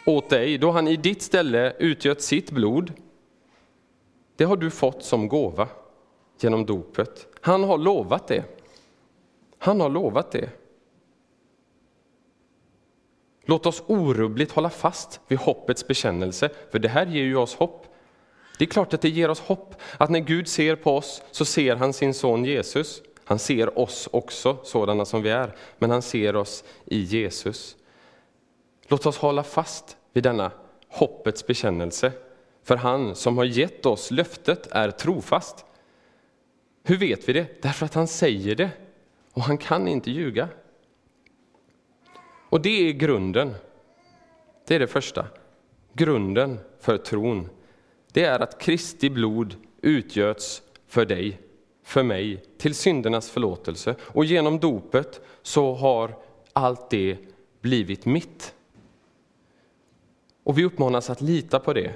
åt 0.07 0.31
dig, 0.31 0.59
då 0.59 0.71
han 0.71 0.89
i 0.89 0.97
ditt 0.97 1.23
ställe 1.23 1.73
utgöt 1.79 2.23
sitt 2.23 2.51
blod, 2.51 2.93
det 4.37 4.45
har 4.45 4.57
du 4.57 4.71
fått 4.71 5.05
som 5.05 5.29
gåva 5.29 5.69
genom 6.41 6.67
dopet. 6.67 7.27
Han 7.41 7.65
har 7.65 7.79
lovat 7.79 8.29
det. 8.29 8.45
Han 9.59 9.81
har 9.81 9.89
lovat 9.89 10.31
det. 10.31 10.51
Låt 13.45 13.67
oss 13.67 13.83
orubbligt 13.87 14.53
hålla 14.53 14.71
fast 14.71 15.21
vid 15.29 15.39
hoppets 15.39 15.87
bekännelse, 15.87 16.49
för 16.71 16.79
det 16.79 16.89
här 16.89 17.07
ger 17.07 17.25
ju 17.25 17.37
oss 17.37 17.55
hopp. 17.55 17.87
Det 18.59 18.65
är 18.65 18.69
klart 18.69 18.95
att 18.95 19.01
det 19.01 19.09
ger 19.09 19.31
oss 19.31 19.41
hopp, 19.41 19.75
att 19.99 20.11
när 20.11 20.21
Gud 20.21 20.49
ser 20.49 20.77
på 20.77 20.97
oss 20.97 21.23
så 21.31 21.45
ser 21.45 21.77
han 21.77 21.93
sin 21.93 22.15
son 22.15 22.45
Jesus. 22.45 23.03
Han 23.25 23.39
ser 23.39 23.79
oss 23.79 24.09
också, 24.13 24.57
sådana 24.63 25.05
som 25.05 25.23
vi 25.23 25.31
är, 25.31 25.57
men 25.79 25.91
han 25.91 26.03
ser 26.03 26.37
oss 26.37 26.65
i 26.85 27.01
Jesus. 27.01 27.76
Låt 28.89 29.07
oss 29.07 29.19
hålla 29.19 29.43
fast 29.43 29.97
vid 30.13 30.23
denna 30.23 30.51
hoppets 30.89 31.47
bekännelse, 31.47 32.13
för 32.63 32.77
han 32.77 33.15
som 33.15 33.39
har 33.39 33.45
gett 33.45 33.87
oss 33.87 34.11
löftet 34.11 34.67
är 34.71 34.91
trofast. 34.91 35.65
Hur 36.83 36.97
vet 36.97 37.29
vi 37.29 37.33
det? 37.33 37.63
Därför 37.63 37.87
att 37.87 37.95
han 37.95 38.09
säger 38.09 38.55
det, 38.55 38.71
och 39.33 39.43
han 39.43 39.59
kan 39.59 39.89
inte 39.89 40.11
ljuga. 40.11 40.49
Och 42.49 42.61
det 42.61 42.89
är 42.89 42.93
grunden. 42.93 43.55
Det 44.67 44.75
är 44.75 44.79
det 44.79 44.87
första. 44.87 45.27
Grunden 45.93 46.59
för 46.81 46.99
tron. 46.99 47.49
Det 48.13 48.25
är 48.25 48.41
att 48.41 48.61
Kristi 48.61 49.11
blod 49.11 49.57
utgöts 49.81 50.63
för 50.87 51.05
dig, 51.05 51.41
för 51.83 52.03
mig, 52.03 52.45
till 52.59 52.75
syndernas 52.75 53.31
förlåtelse. 53.31 53.95
Och 54.01 54.25
genom 54.25 54.59
dopet 54.59 55.21
så 55.43 55.75
har 55.75 56.17
allt 56.53 56.91
det 56.91 57.19
blivit 57.61 58.07
mitt. 58.07 58.55
Och 60.47 60.59
vi 60.59 60.65
uppmanas 60.65 61.11
att 61.11 61.21
lita 61.21 61.61
på 61.61 61.73
det. 61.73 61.95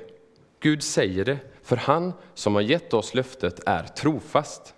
Gud 0.61 0.83
säger 0.83 1.25
det, 1.25 1.38
för 1.62 1.76
han 1.76 2.12
som 2.35 2.54
har 2.54 2.62
gett 2.62 2.95
oss 2.95 3.14
löftet 3.14 3.61
är 3.66 3.83
trofast. 3.83 4.75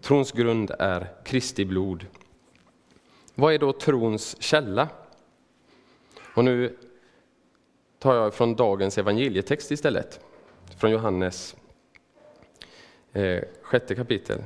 Trons 0.00 0.32
grund 0.32 0.70
är 0.78 1.12
Kristi 1.24 1.64
blod. 1.64 2.06
Vad 3.34 3.54
är 3.54 3.58
då 3.58 3.72
trons 3.72 4.42
källa? 4.42 4.88
Och 6.34 6.44
nu 6.44 6.76
tar 7.98 8.14
jag 8.14 8.34
från 8.34 8.54
dagens 8.54 8.98
evangelietext 8.98 9.70
istället, 9.70 10.20
från 10.78 10.90
Johannes 10.90 11.56
eh, 13.12 13.44
sjätte 13.62 13.94
kapitel. 13.94 14.42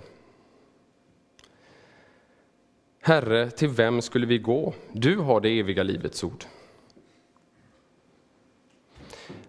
Herre, 3.07 3.51
till 3.51 3.69
vem 3.69 4.03
skulle 4.03 4.27
vi 4.27 4.39
gå? 4.39 4.75
Du 4.93 5.17
har 5.17 5.41
det 5.41 5.49
eviga 5.49 5.83
livets 5.83 6.25
ord. 6.25 6.45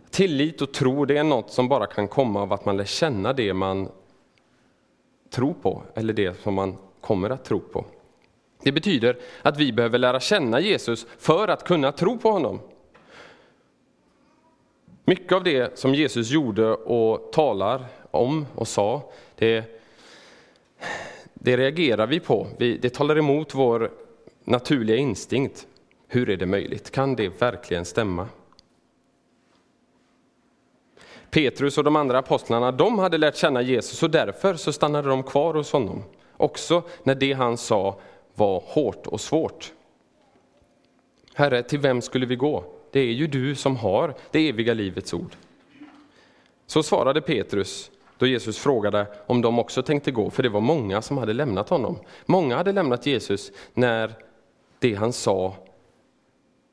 Tillit 0.10 0.62
och 0.62 0.74
tro, 0.74 1.06
det 1.06 1.18
är 1.18 1.24
något 1.24 1.52
som 1.52 1.68
bara 1.70 1.86
kan 1.86 2.08
komma 2.08 2.42
av 2.42 2.54
att 2.54 2.66
man 2.66 2.78
lär 2.78 2.86
känna 2.86 3.34
det 3.34 3.54
man 3.54 3.90
tror 5.30 5.54
på, 5.62 5.84
eller 5.96 6.14
det 6.14 6.42
som 6.42 6.54
man 6.54 6.78
kommer 7.02 7.30
att 7.30 7.46
tro 7.46 7.60
på. 7.60 7.86
Det 8.64 8.72
betyder 8.72 9.18
att 9.42 9.58
vi 9.58 9.74
behöver 9.74 9.98
lära 9.98 10.20
känna 10.20 10.60
Jesus 10.60 11.08
för 11.18 11.48
att 11.48 11.64
kunna 11.64 11.92
tro 11.92 12.18
på 12.18 12.32
honom. 12.32 12.60
Mycket 15.06 15.32
av 15.32 15.44
det 15.44 15.80
som 15.80 15.96
Jesus 15.96 16.30
gjorde 16.30 16.74
och 16.74 17.34
talar 17.34 17.86
om 18.12 18.46
och 18.56 18.68
sa, 18.68 19.12
det, 19.36 19.82
det 21.40 21.58
reagerar 21.58 22.08
vi 22.08 22.20
på. 22.20 22.48
Vi, 22.58 22.78
det 22.78 22.90
talar 22.90 23.18
emot 23.18 23.56
vår 23.56 23.92
naturliga 24.44 24.96
instinkt. 24.96 25.68
Hur 26.08 26.30
är 26.30 26.38
det 26.38 26.46
möjligt? 26.46 26.92
Kan 26.92 27.16
det 27.16 27.42
verkligen 27.42 27.86
stämma? 27.86 28.28
Petrus 31.30 31.78
och 31.78 31.84
de 31.84 31.96
andra 31.96 32.20
apostlarna, 32.20 32.72
de 32.72 33.00
hade 33.00 33.18
lärt 33.18 33.36
känna 33.36 33.62
Jesus 33.62 34.04
och 34.04 34.10
därför 34.10 34.54
så 34.54 34.74
stannade 34.74 35.10
de 35.10 35.24
kvar 35.24 35.54
hos 35.54 35.72
honom. 35.72 36.04
Också 36.38 36.84
när 37.04 37.16
det 37.16 37.34
han 37.34 37.58
sa 37.58 38.00
var 38.36 38.64
hårt 38.66 39.08
och 39.08 39.22
svårt. 39.22 39.74
Herre, 41.34 41.64
till 41.64 41.80
vem 41.80 42.02
skulle 42.02 42.26
vi 42.26 42.36
gå? 42.36 42.64
Det 42.92 43.00
är 43.00 43.14
ju 43.14 43.28
du 43.28 43.56
som 43.56 43.76
har 43.76 44.16
det 44.32 44.50
eviga 44.50 44.74
livets 44.74 45.14
ord. 45.14 45.36
Så 46.66 46.84
svarade 46.84 47.22
Petrus 47.22 47.92
då 48.18 48.28
Jesus 48.28 48.58
frågade 48.58 49.08
om 49.28 49.42
de 49.42 49.60
också 49.60 49.84
tänkte 49.84 50.12
gå, 50.12 50.30
för 50.30 50.44
det 50.44 50.50
var 50.50 50.62
många 50.62 51.02
som 51.02 51.18
hade 51.18 51.34
lämnat 51.34 51.70
honom. 51.70 52.00
Många 52.26 52.58
hade 52.58 52.72
lämnat 52.72 53.06
Jesus 53.06 53.52
när 53.74 54.14
det 54.80 54.96
han 54.96 55.14
sa 55.14 55.56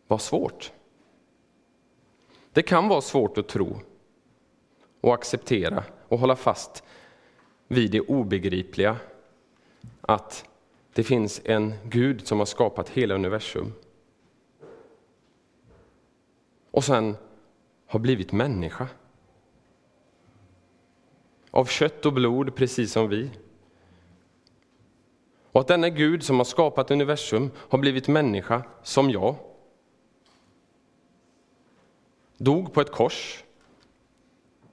var 0.06 0.18
svårt. 0.18 0.72
Det 2.52 2.62
kan 2.62 2.88
vara 2.88 3.00
svårt 3.00 3.38
att 3.38 3.48
tro 3.48 3.80
och 5.00 5.14
acceptera 5.14 5.84
och 6.08 6.18
hålla 6.18 6.36
fast 6.36 6.84
vid 7.68 7.90
det 7.90 8.00
obegripliga, 8.00 8.96
att 10.00 10.44
det 10.92 11.04
finns 11.04 11.40
en 11.44 11.74
Gud 11.84 12.26
som 12.26 12.38
har 12.38 12.46
skapat 12.46 12.88
hela 12.88 13.14
universum. 13.14 13.72
Och 16.70 16.84
sen 16.84 17.16
har 17.86 18.00
blivit 18.00 18.32
människa. 18.32 18.88
Av 21.54 21.64
kött 21.64 22.06
och 22.06 22.12
blod, 22.12 22.54
precis 22.54 22.92
som 22.92 23.08
vi. 23.08 23.30
Och 25.52 25.60
att 25.60 25.68
denna 25.68 25.88
Gud 25.88 26.22
som 26.22 26.36
har 26.36 26.44
skapat 26.44 26.90
universum 26.90 27.50
har 27.56 27.78
blivit 27.78 28.08
människa 28.08 28.62
som 28.82 29.10
jag. 29.10 29.34
Dog 32.38 32.72
på 32.72 32.80
ett 32.80 32.90
kors. 32.90 33.44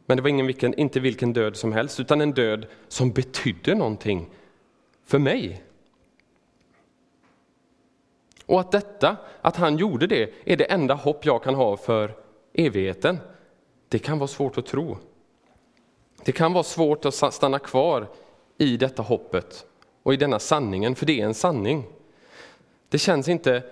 Men 0.05 0.17
det 0.17 0.23
var 0.23 0.29
ingen 0.29 0.47
vilken, 0.47 0.73
inte 0.73 1.00
vilken 1.00 1.33
död 1.33 1.55
som 1.55 1.73
helst, 1.73 2.00
utan 2.00 2.21
en 2.21 2.31
död 2.31 2.65
som 2.88 3.11
betydde 3.11 3.75
någonting 3.75 4.29
för 5.05 5.19
mig. 5.19 5.63
Och 8.45 8.59
att 8.59 8.71
detta, 8.71 9.17
att 9.41 9.55
han 9.55 9.77
gjorde 9.77 10.07
det, 10.07 10.33
är 10.45 10.57
det 10.57 10.71
enda 10.71 10.93
hopp 10.93 11.25
jag 11.25 11.43
kan 11.43 11.55
ha 11.55 11.77
för 11.77 12.15
evigheten. 12.53 13.17
det 13.89 14.00
kan 14.00 14.19
vara 14.19 14.27
svårt 14.27 14.57
att 14.57 14.65
tro. 14.65 14.97
Det 16.25 16.32
kan 16.32 16.54
vara 16.54 16.63
svårt 16.63 17.06
att 17.06 17.34
stanna 17.34 17.60
kvar 17.60 18.08
i 18.58 18.78
detta 18.78 19.04
hoppet 19.04 19.66
och 20.04 20.13
i 20.13 20.18
denna 20.18 20.40
sanningen, 20.40 20.96
för 20.96 21.06
det 21.06 21.22
är 21.22 21.25
en 21.25 21.34
sanning. 21.34 21.86
Det 22.90 22.98
känns 22.98 23.28
inte, 23.28 23.63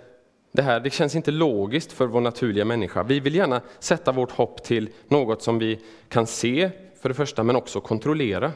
det 0.52 0.62
här, 0.62 0.80
det 0.80 0.90
känns 0.90 1.16
inte 1.16 1.32
logiskt 1.32 1.92
för 1.92 2.06
vår 2.08 2.22
naturliga 2.22 2.66
människa. 2.66 3.04
Vi 3.04 3.20
vill 3.20 3.36
gärna 3.36 3.62
sätta 3.80 4.12
vårt 4.12 4.32
hopp 4.32 4.64
till 4.64 4.90
något 5.08 5.42
som 5.42 5.60
vi 5.60 5.80
kan 6.10 6.28
se, 6.28 6.72
för 7.02 7.10
det 7.10 7.16
första, 7.16 7.44
men 7.44 7.56
också 7.56 7.82
kontrollera. 7.82 8.52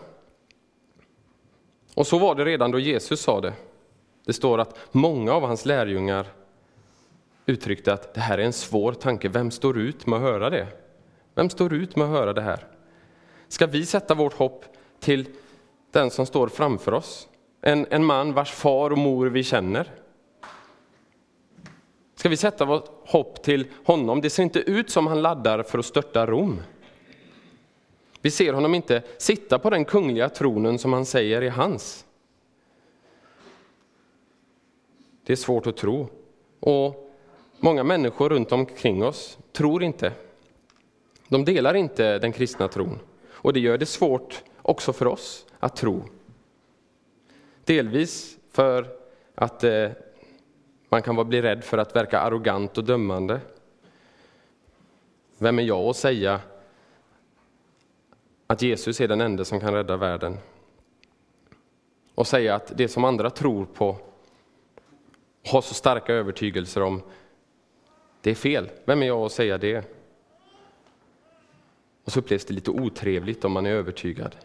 Och 1.95 2.07
så 2.07 2.19
var 2.19 2.35
det 2.35 2.45
redan 2.45 2.71
då 2.71 2.79
Jesus 2.79 3.21
sa 3.21 3.41
det. 3.41 3.53
Det 4.25 4.33
står 4.33 4.59
att 4.59 4.79
många 4.91 5.33
av 5.33 5.41
hans 5.41 5.65
lärjungar 5.65 6.25
uttryckte 7.45 7.93
att 7.93 8.13
det 8.13 8.21
här 8.21 8.37
är 8.37 8.43
en 8.43 8.53
svår 8.53 8.93
tanke. 8.93 9.29
Vem 9.29 9.51
står 9.51 9.77
ut 9.77 10.07
med 10.07 10.17
att 10.17 10.23
höra 10.23 10.49
det? 10.49 10.67
Vem 11.35 11.49
står 11.49 11.73
ut 11.73 11.95
med 11.95 12.05
att 12.05 12.11
höra 12.11 12.33
det 12.33 12.41
här? 12.41 12.67
Ska 13.53 13.67
vi 13.67 13.85
sätta 13.85 14.13
vårt 14.13 14.33
hopp 14.33 14.65
till 14.99 15.27
den 15.91 16.11
som 16.11 16.25
står 16.25 16.47
framför 16.47 16.93
oss? 16.93 17.27
En, 17.61 17.87
en 17.89 18.05
man 18.05 18.33
vars 18.33 18.51
far 18.51 18.89
och 18.89 18.97
mor 18.97 19.25
vi 19.25 19.43
känner? 19.43 19.91
Ska 22.15 22.29
vi 22.29 22.37
sätta 22.37 22.65
vårt 22.65 23.09
hopp 23.09 23.43
till 23.43 23.67
honom? 23.85 24.21
Det 24.21 24.29
ser 24.29 24.43
inte 24.43 24.59
ut 24.59 24.89
som 24.89 25.07
han 25.07 25.21
laddar 25.21 25.63
för 25.63 25.79
att 25.79 25.85
störta 25.85 26.25
Rom. 26.25 26.61
Vi 28.21 28.31
ser 28.31 28.53
honom 28.53 28.75
inte 28.75 29.03
sitta 29.17 29.59
på 29.59 29.69
den 29.69 29.85
kungliga 29.85 30.29
tronen 30.29 30.79
som 30.79 30.93
han 30.93 31.05
säger 31.05 31.41
är 31.41 31.49
hans. 31.49 32.05
Det 35.25 35.33
är 35.33 35.37
svårt 35.37 35.67
att 35.67 35.77
tro. 35.77 36.07
Och 36.59 37.13
många 37.59 37.83
människor 37.83 38.29
runt 38.29 38.51
omkring 38.51 39.03
oss 39.03 39.37
tror 39.51 39.83
inte. 39.83 40.11
De 41.27 41.45
delar 41.45 41.73
inte 41.73 42.19
den 42.19 42.31
kristna 42.31 42.67
tron. 42.67 42.99
Och 43.43 43.53
det 43.53 43.59
gör 43.59 43.77
det 43.77 43.85
svårt 43.85 44.43
också 44.61 44.93
för 44.93 45.07
oss 45.07 45.45
att 45.59 45.75
tro. 45.75 46.03
Delvis 47.65 48.37
för 48.51 48.87
att 49.35 49.63
eh, 49.63 49.89
man 50.89 51.01
kan 51.01 51.29
bli 51.29 51.41
rädd 51.41 51.63
för 51.63 51.77
att 51.77 51.95
verka 51.95 52.19
arrogant 52.19 52.77
och 52.77 52.83
dömande. 52.83 53.41
Vem 55.37 55.59
är 55.59 55.63
jag 55.63 55.79
att 55.79 55.95
säga 55.95 56.39
att 58.47 58.61
Jesus 58.61 59.01
är 59.01 59.07
den 59.07 59.21
enda 59.21 59.45
som 59.45 59.59
kan 59.59 59.73
rädda 59.73 59.97
världen? 59.97 60.37
Och 62.15 62.27
säga 62.27 62.55
att 62.55 62.77
det 62.77 62.87
som 62.87 63.03
andra 63.03 63.29
tror 63.29 63.65
på, 63.65 63.97
har 65.45 65.61
så 65.61 65.73
starka 65.73 66.13
övertygelser 66.13 66.81
om, 66.81 67.01
det 68.21 68.31
är 68.31 68.35
fel. 68.35 68.69
Vem 68.85 69.01
är 69.01 69.07
jag 69.07 69.25
att 69.25 69.31
säga 69.31 69.57
det? 69.57 70.02
Och 72.03 72.11
så 72.11 72.19
upplevs 72.19 72.45
det 72.45 72.53
lite 72.53 72.71
otrevligt 72.71 73.45
om 73.45 73.51
man 73.51 73.65
är 73.65 73.71
övertygad. 73.71 74.35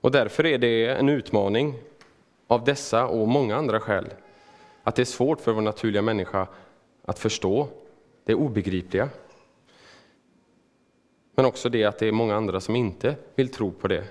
Och 0.00 0.10
därför 0.10 0.46
är 0.46 0.58
det 0.58 0.86
en 0.86 1.08
utmaning 1.08 1.74
av 2.46 2.64
dessa 2.64 3.06
och 3.06 3.28
många 3.28 3.56
andra 3.56 3.80
skäl 3.80 4.06
att 4.82 4.96
det 4.96 5.02
är 5.02 5.06
svårt 5.06 5.40
för 5.40 5.52
vår 5.52 5.62
naturliga 5.62 6.02
människa 6.02 6.46
att 7.04 7.18
förstå 7.18 7.68
det 8.24 8.34
obegripliga. 8.34 9.08
Men 11.34 11.46
också 11.46 11.68
det 11.68 11.84
att 11.84 11.98
det 11.98 12.06
är 12.06 12.12
många 12.12 12.34
andra 12.34 12.60
som 12.60 12.76
inte 12.76 13.16
vill 13.34 13.48
tro 13.48 13.72
på 13.72 13.88
det. 13.88 14.04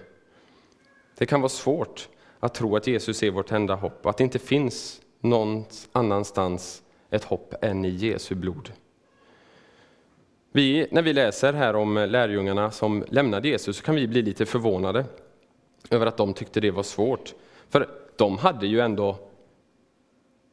Det 1.18 1.26
kan 1.26 1.42
vara 1.42 1.50
svårt 1.50 2.10
att 2.40 2.54
tro 2.54 2.76
att 2.76 2.88
Jesus 2.88 3.24
är 3.24 3.32
vårt 3.32 3.52
enda 3.52 3.76
hopp, 3.76 4.06
att 4.06 4.18
det 4.18 4.24
inte 4.24 4.40
finns 4.40 5.02
någon 5.20 5.66
annanstans 5.92 6.84
ett 7.10 7.24
hopp 7.24 7.54
än 7.62 7.86
i 7.86 7.90
Jesu 7.90 8.36
blod. 8.36 8.72
Vi, 10.56 10.88
när 10.92 11.02
vi 11.02 11.14
läser 11.14 11.54
här 11.54 11.76
om 11.76 11.96
lärjungarna 11.96 12.72
som 12.72 13.04
lämnade 13.10 13.48
Jesus 13.48 13.78
så 13.78 13.84
kan 13.84 13.96
vi 13.96 14.08
bli 14.08 14.22
lite 14.22 14.46
förvånade 14.46 15.06
över 15.90 16.06
att 16.06 16.18
de 16.18 16.34
tyckte 16.34 16.60
det 16.60 16.72
var 16.72 16.84
svårt. 16.84 17.34
För 17.70 17.90
de 18.16 18.38
hade 18.38 18.68
ju 18.68 18.80
ändå 18.80 19.18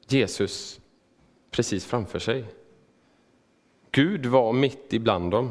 Jesus 0.08 0.80
precis 1.50 1.86
framför 1.86 2.18
sig. 2.18 2.44
Gud 3.90 4.26
var 4.26 4.52
mitt 4.52 4.92
ibland 4.92 5.30
dem. 5.30 5.50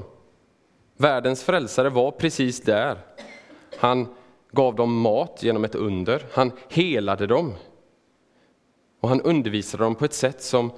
Världens 0.98 1.44
frälsare 1.44 1.90
var 1.90 2.12
precis 2.12 2.62
där. 2.62 2.98
Han 3.78 4.08
gav 4.52 4.76
dem 4.76 4.98
mat 4.98 5.44
genom 5.44 5.64
ett 5.64 5.76
under, 5.76 6.26
han 6.32 6.52
helade 6.70 7.28
dem. 7.28 7.54
Och 9.00 9.10
han 9.10 9.22
undervisade 9.22 9.84
dem 9.84 9.96
på 9.96 10.06
ett 10.06 10.14
sätt 10.14 10.42
som 10.42 10.72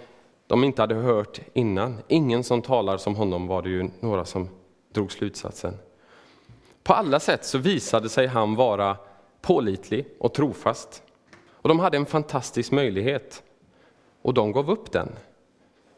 de 0.47 0.63
inte 0.63 0.81
hade 0.81 0.95
hört 0.95 1.39
innan. 1.53 1.97
Ingen 2.07 2.43
som 2.43 2.61
talar 2.61 2.97
som 2.97 3.15
honom 3.15 3.47
var 3.47 3.61
det 3.61 3.69
ju 3.69 3.89
några 3.99 4.25
som 4.25 4.49
drog 4.91 5.11
slutsatsen. 5.11 5.73
På 6.83 6.93
alla 6.93 7.19
sätt 7.19 7.45
så 7.45 7.57
visade 7.57 8.09
sig 8.09 8.27
han 8.27 8.55
vara 8.55 8.97
pålitlig 9.41 10.07
och 10.19 10.33
trofast. 10.33 11.03
Och 11.49 11.69
de 11.69 11.79
hade 11.79 11.97
en 11.97 12.05
fantastisk 12.05 12.71
möjlighet 12.71 13.43
och 14.21 14.33
de 14.33 14.51
gav 14.51 14.71
upp 14.71 14.91
den. 14.91 15.09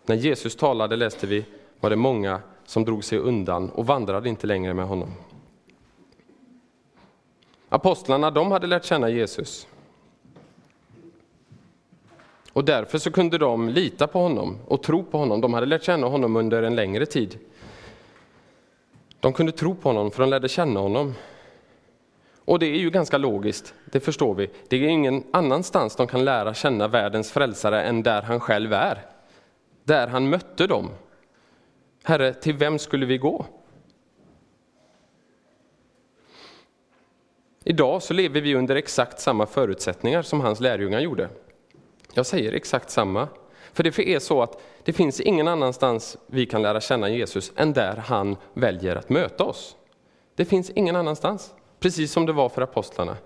När 0.05 0.15
Jesus 0.15 0.55
talade, 0.55 0.95
läste 0.95 1.27
vi, 1.27 1.45
var 1.79 1.89
det 1.89 1.95
många 1.95 2.41
som 2.65 2.85
drog 2.85 3.03
sig 3.03 3.17
undan 3.19 3.69
och 3.69 3.85
vandrade 3.85 4.29
inte 4.29 4.47
längre 4.47 4.73
med 4.73 4.87
honom. 4.87 5.11
Apostlarna 7.69 8.31
de 8.31 8.51
hade 8.51 8.67
lärt 8.67 8.85
känna 8.85 9.09
Jesus. 9.09 9.67
Och 12.55 12.65
därför 12.65 12.97
så 12.97 13.11
kunde 13.11 13.37
de 13.37 13.69
lita 13.69 14.07
på 14.07 14.19
honom 14.19 14.57
och 14.67 14.83
tro 14.83 15.03
på 15.03 15.17
honom. 15.17 15.41
De 15.41 15.53
hade 15.53 15.65
lärt 15.65 15.83
känna 15.83 16.07
honom 16.07 16.35
under 16.35 16.63
en 16.63 16.75
längre 16.75 17.05
tid. 17.05 17.39
De 19.19 19.33
kunde 19.33 19.51
tro 19.51 19.75
på 19.75 19.89
honom 19.89 20.11
för 20.11 20.23
de 20.23 20.29
lärde 20.29 20.49
känna 20.49 20.79
honom. 20.79 21.13
Och 22.45 22.59
det 22.59 22.65
är 22.65 22.77
ju 22.77 22.89
ganska 22.89 23.17
logiskt, 23.17 23.73
det 23.85 23.99
förstår 23.99 24.35
vi. 24.35 24.49
Det 24.67 24.75
är 24.75 24.87
ingen 24.87 25.23
annanstans 25.31 25.95
de 25.95 26.07
kan 26.07 26.25
lära 26.25 26.53
känna 26.53 26.87
världens 26.87 27.31
frälsare 27.31 27.83
än 27.83 28.03
där 28.03 28.21
han 28.21 28.39
själv 28.39 28.73
är. 28.73 29.05
Där 29.83 30.07
han 30.07 30.29
mötte 30.29 30.67
dem. 30.67 30.89
Herre, 32.03 32.33
till 32.33 32.57
vem 32.57 32.79
skulle 32.79 33.05
vi 33.05 33.17
gå? 33.17 33.45
Idag 37.63 38.03
så 38.03 38.13
lever 38.13 38.41
vi 38.41 38.55
under 38.55 38.75
exakt 38.75 39.19
samma 39.19 39.45
förutsättningar 39.45 40.21
som 40.21 40.41
hans 40.41 40.59
lärjungar 40.59 40.99
gjorde. 40.99 41.29
Jag 42.17 42.25
säger 42.25 42.53
exakt 42.53 42.89
samma. 42.89 43.27
För 43.73 43.83
det 43.83 43.99
är 43.99 44.19
så 44.19 44.41
att 44.41 44.61
det 44.83 44.93
finns 44.93 45.19
ingen 45.19 45.47
annanstans 45.47 46.17
vi 46.27 46.45
kan 46.45 46.61
lära 46.61 46.81
känna 46.81 47.09
Jesus 47.09 47.51
än 47.55 47.73
där 47.73 47.95
han 47.95 48.35
väljer 48.53 48.95
att 48.95 49.09
möta 49.09 49.43
oss. 49.43 49.75
Det 50.35 50.45
finns 50.45 50.69
ingen 50.69 50.95
annanstans, 50.95 51.53
precis 51.79 52.11
som 52.11 52.25
det 52.25 52.33
var 52.33 52.49
för 52.49 52.61
apostlarna. 52.61 53.17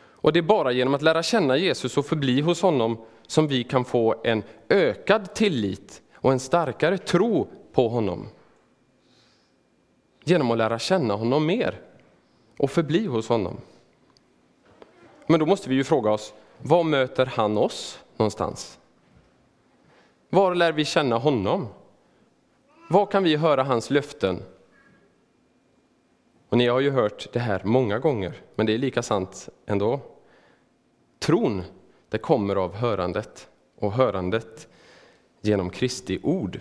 Och 0.00 0.32
det 0.32 0.40
är 0.40 0.42
bara 0.42 0.72
genom 0.72 0.94
att 0.94 1.02
lära 1.02 1.22
känna 1.22 1.56
Jesus 1.56 1.96
och 1.96 2.06
förbli 2.06 2.40
hos 2.40 2.62
honom 2.62 2.98
som 3.26 3.48
vi 3.48 3.64
kan 3.64 3.84
få 3.84 4.20
en 4.24 4.42
ökad 4.68 5.34
tillit 5.34 6.02
och 6.14 6.32
en 6.32 6.40
starkare 6.40 6.98
tro 6.98 7.48
på 7.72 7.88
honom. 7.88 8.28
Genom 10.24 10.50
att 10.50 10.58
lära 10.58 10.78
känna 10.78 11.14
honom 11.14 11.46
mer 11.46 11.80
och 12.58 12.70
förbli 12.70 13.06
hos 13.06 13.28
honom. 13.28 13.60
Men 15.26 15.40
då 15.40 15.46
måste 15.46 15.68
vi 15.68 15.74
ju 15.74 15.84
fråga 15.84 16.10
oss, 16.10 16.34
var 16.62 16.84
möter 16.84 17.26
han 17.26 17.58
oss 17.58 18.00
någonstans? 18.16 18.78
Var 20.30 20.54
lär 20.54 20.72
vi 20.72 20.84
känna 20.84 21.16
honom? 21.16 21.68
Var 22.90 23.06
kan 23.06 23.22
vi 23.22 23.36
höra 23.36 23.62
hans 23.62 23.90
löften? 23.90 24.42
Och 26.48 26.58
ni 26.58 26.66
har 26.66 26.80
ju 26.80 26.90
hört 26.90 27.32
det 27.32 27.38
här 27.38 27.60
många 27.64 27.98
gånger, 27.98 28.34
men 28.54 28.66
det 28.66 28.74
är 28.74 28.78
lika 28.78 29.02
sant 29.02 29.48
ändå. 29.66 30.00
Tron, 31.18 31.62
det 32.08 32.18
kommer 32.18 32.56
av 32.56 32.74
hörandet 32.74 33.48
och 33.78 33.92
hörandet 33.92 34.68
genom 35.40 35.70
Kristi 35.70 36.20
ord. 36.22 36.60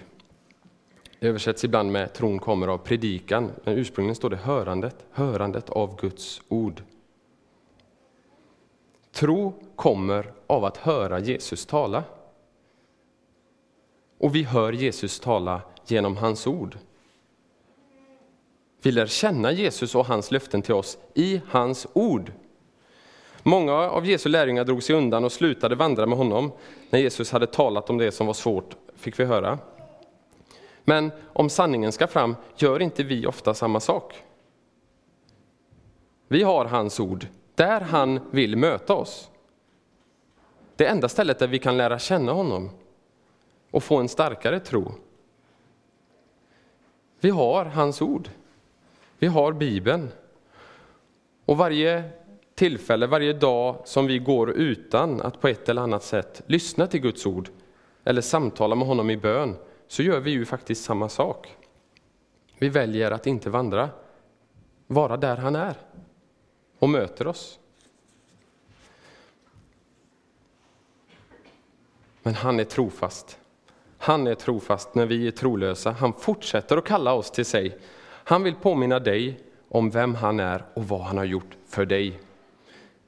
Det 1.20 1.28
översätts 1.28 1.64
ibland 1.64 1.92
med 1.92 2.14
tron 2.14 2.40
kommer 2.40 2.68
av 2.68 2.78
predikan, 2.78 3.52
men 3.64 3.78
ursprungligen 3.78 4.16
står 4.16 4.30
det 4.30 4.36
hörandet, 4.36 5.06
hörandet 5.12 5.70
av 5.70 6.00
Guds 6.02 6.42
ord. 6.48 6.84
Tro 9.18 9.54
kommer 9.76 10.34
av 10.48 10.66
att 10.66 10.78
höra 10.78 11.20
Jesus 11.20 11.66
tala. 11.66 12.04
Och 14.18 14.36
vi 14.36 14.44
hör 14.44 14.74
Jesus 14.74 15.20
tala 15.20 15.62
genom 15.86 16.18
hans 16.18 16.48
ord. 16.48 16.78
Vi 18.82 18.92
lär 18.92 19.06
känna 19.06 19.52
Jesus 19.52 19.96
och 19.96 20.06
hans 20.06 20.32
löften 20.32 20.62
till 20.62 20.74
oss 20.74 20.98
i 21.14 21.42
hans 21.48 21.88
ord. 21.94 22.32
Många 23.44 23.74
av 23.74 24.06
Jesu 24.06 24.30
lärjungar 24.30 24.64
drog 24.64 24.84
sig 24.84 24.96
undan 24.96 25.24
och 25.24 25.32
slutade 25.32 25.76
vandra 25.76 26.06
med 26.06 26.18
honom 26.18 26.52
när 26.90 27.00
Jesus 27.00 27.32
hade 27.32 27.48
talat 27.48 27.90
om 27.90 27.98
det 27.98 28.12
som 28.12 28.28
var 28.28 28.34
svårt, 28.34 28.76
fick 28.96 29.20
vi 29.20 29.26
höra. 29.26 29.60
Men 30.84 31.12
om 31.34 31.50
sanningen 31.50 31.92
ska 31.92 32.08
fram, 32.08 32.36
gör 32.56 32.82
inte 32.82 33.04
vi 33.04 33.28
ofta 33.28 33.54
samma 33.54 33.80
sak? 33.80 34.24
Vi 36.28 36.44
har 36.44 36.66
hans 36.66 37.00
ord 37.00 37.28
där 37.58 37.82
han 37.82 38.20
vill 38.32 38.56
möta 38.56 38.94
oss. 38.94 39.30
Det 40.76 40.86
enda 40.86 41.10
stället 41.10 41.40
där 41.40 41.48
vi 41.48 41.60
kan 41.60 41.78
lära 41.78 42.00
känna 42.00 42.32
honom 42.32 42.70
och 43.72 43.84
få 43.84 43.98
en 43.98 44.10
starkare 44.10 44.60
tro. 44.60 44.92
Vi 47.20 47.30
har 47.30 47.66
hans 47.66 48.02
ord. 48.02 48.30
Vi 49.20 49.28
har 49.28 49.52
Bibeln. 49.52 50.10
Och 51.46 51.58
varje 51.58 52.04
tillfälle, 52.56 53.08
varje 53.08 53.34
dag 53.34 53.82
som 53.86 54.08
vi 54.08 54.20
går 54.20 54.52
utan 54.52 55.22
att 55.22 55.42
på 55.42 55.48
ett 55.48 55.70
eller 55.70 55.82
annat 55.82 56.04
sätt 56.04 56.42
lyssna 56.46 56.88
till 56.88 57.02
Guds 57.02 57.26
ord 57.26 57.50
eller 58.04 58.22
samtala 58.22 58.76
med 58.76 58.88
honom 58.88 59.10
i 59.10 59.18
bön, 59.18 59.56
så 59.88 60.04
gör 60.04 60.20
vi 60.20 60.32
ju 60.32 60.46
faktiskt 60.46 60.84
samma 60.84 61.10
sak. 61.10 61.56
Vi 62.58 62.70
väljer 62.70 63.12
att 63.12 63.28
inte 63.28 63.50
vandra, 63.50 63.90
vara 64.88 65.18
där 65.18 65.38
han 65.38 65.56
är 65.56 65.76
och 66.80 66.90
möter 66.90 67.28
oss. 67.28 67.60
Men 72.24 72.34
han 72.34 72.60
är 72.60 72.64
trofast. 72.64 73.40
Han 73.98 74.28
är 74.28 74.36
trofast 74.36 74.96
när 74.96 75.06
vi 75.06 75.28
är 75.28 75.32
trolösa. 75.32 75.92
Han 75.92 76.14
fortsätter 76.14 76.78
att 76.78 76.86
kalla 76.86 77.14
oss 77.14 77.32
till 77.32 77.46
sig. 77.46 77.78
Han 78.04 78.44
vill 78.44 78.56
påminna 78.56 79.00
dig 79.00 79.40
om 79.70 79.90
vem 79.90 80.16
han 80.16 80.40
är 80.40 80.66
och 80.74 80.88
vad 80.88 81.02
han 81.02 81.18
har 81.18 81.26
gjort 81.26 81.58
för 81.68 81.86
dig. 81.86 82.20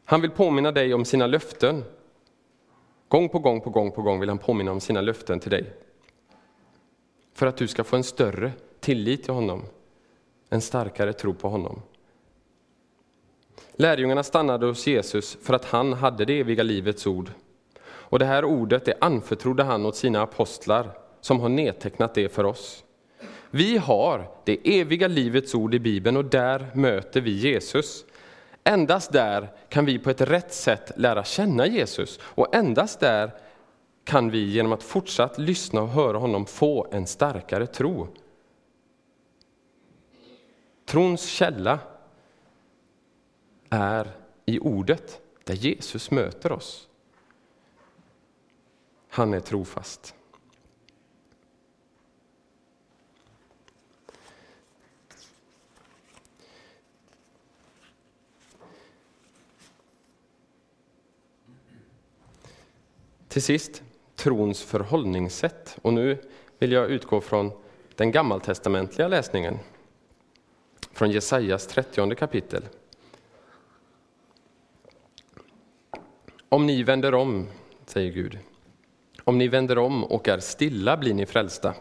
Han 0.06 0.22
vill 0.22 0.32
påminna 0.32 0.72
dig 0.72 0.94
om 0.94 1.06
sina 1.06 1.28
löften. 1.28 1.84
Gång 3.08 3.30
på 3.30 3.40
gång 3.40 3.62
på 3.62 3.70
gång 3.70 3.92
på 3.92 4.02
gång 4.02 4.20
vill 4.20 4.30
han 4.30 4.38
påminna 4.38 4.72
om 4.72 4.80
sina 4.80 5.02
löften 5.02 5.40
till 5.40 5.52
dig. 5.52 5.74
För 7.34 7.48
att 7.48 7.58
du 7.58 7.68
ska 7.68 7.84
få 7.84 7.96
en 7.96 8.04
större 8.04 8.52
tillit 8.80 9.24
till 9.24 9.34
honom, 9.34 9.62
en 10.50 10.62
starkare 10.62 11.14
tro 11.14 11.34
på 11.34 11.50
honom. 11.50 11.82
Lärjungarna 13.74 14.24
stannade 14.24 14.66
hos 14.66 14.88
Jesus 14.88 15.38
för 15.42 15.54
att 15.54 15.66
han 15.66 15.94
hade 15.94 16.26
det 16.26 16.40
eviga 16.40 16.64
livets 16.64 17.08
ord. 17.08 17.32
Och 17.86 18.20
det 18.20 18.26
här 18.26 18.46
ordet 18.46 18.86
det 18.86 18.94
anförtrodde 19.02 19.64
han 19.64 19.86
åt 19.86 19.96
sina 19.96 20.22
apostlar 20.22 20.92
som 21.22 21.40
har 21.40 21.50
nedtecknat 21.50 22.14
det 22.14 22.30
för 22.30 22.44
oss. 22.44 22.84
Vi 23.52 23.78
har 23.78 24.30
det 24.46 24.80
eviga 24.80 25.08
livets 25.08 25.56
ord 25.56 25.74
i 25.74 25.80
Bibeln 25.80 26.18
och 26.18 26.26
där 26.26 26.72
möter 26.74 27.22
vi 27.22 27.32
Jesus. 27.32 28.06
Endast 28.64 29.12
där 29.12 29.52
kan 29.70 29.86
vi 29.86 30.00
på 30.00 30.10
ett 30.10 30.22
rätt 30.22 30.54
sätt 30.54 30.92
lära 30.96 31.24
känna 31.24 31.68
Jesus 31.68 32.20
och 32.22 32.56
endast 32.56 33.00
där 33.00 33.32
kan 34.04 34.30
vi 34.30 34.40
genom 34.40 34.74
att 34.74 34.84
fortsatt 34.84 35.38
lyssna 35.38 35.82
och 35.82 35.90
höra 35.90 36.18
honom 36.18 36.46
få 36.46 36.88
en 36.92 37.08
starkare 37.08 37.68
tro. 37.68 38.08
Trons 40.86 41.26
källa 41.26 41.80
är 43.70 44.12
i 44.46 44.60
ordet 44.60 45.22
där 45.44 45.54
Jesus 45.54 46.12
möter 46.12 46.52
oss. 46.52 46.88
Han 49.10 49.34
är 49.34 49.40
trofast. 49.40 50.16
Till 63.28 63.44
sist, 63.44 63.84
trons 64.16 64.64
förhållningssätt. 64.64 65.78
Och 65.82 65.94
nu 65.94 66.18
vill 66.60 66.72
jag 66.72 66.90
utgå 66.90 67.22
från 67.22 67.52
den 67.96 68.12
gammaltestamentliga 68.12 69.08
läsningen, 69.08 69.60
från 70.92 71.12
Jesajas 71.12 71.68
30 71.68 72.16
kapitel. 72.16 72.64
Om 76.60 76.66
ni 76.66 76.84
vänder 76.84 77.14
om, 77.14 77.48
säger 77.86 78.12
Gud, 78.12 78.38
om 79.24 79.38
ni 79.38 79.48
vänder 79.48 79.78
om 79.78 80.04
och 80.04 80.28
är 80.28 80.40
stilla 80.40 80.98
blir 80.98 81.14
ni 81.14 81.26
frälsta. 81.26 81.74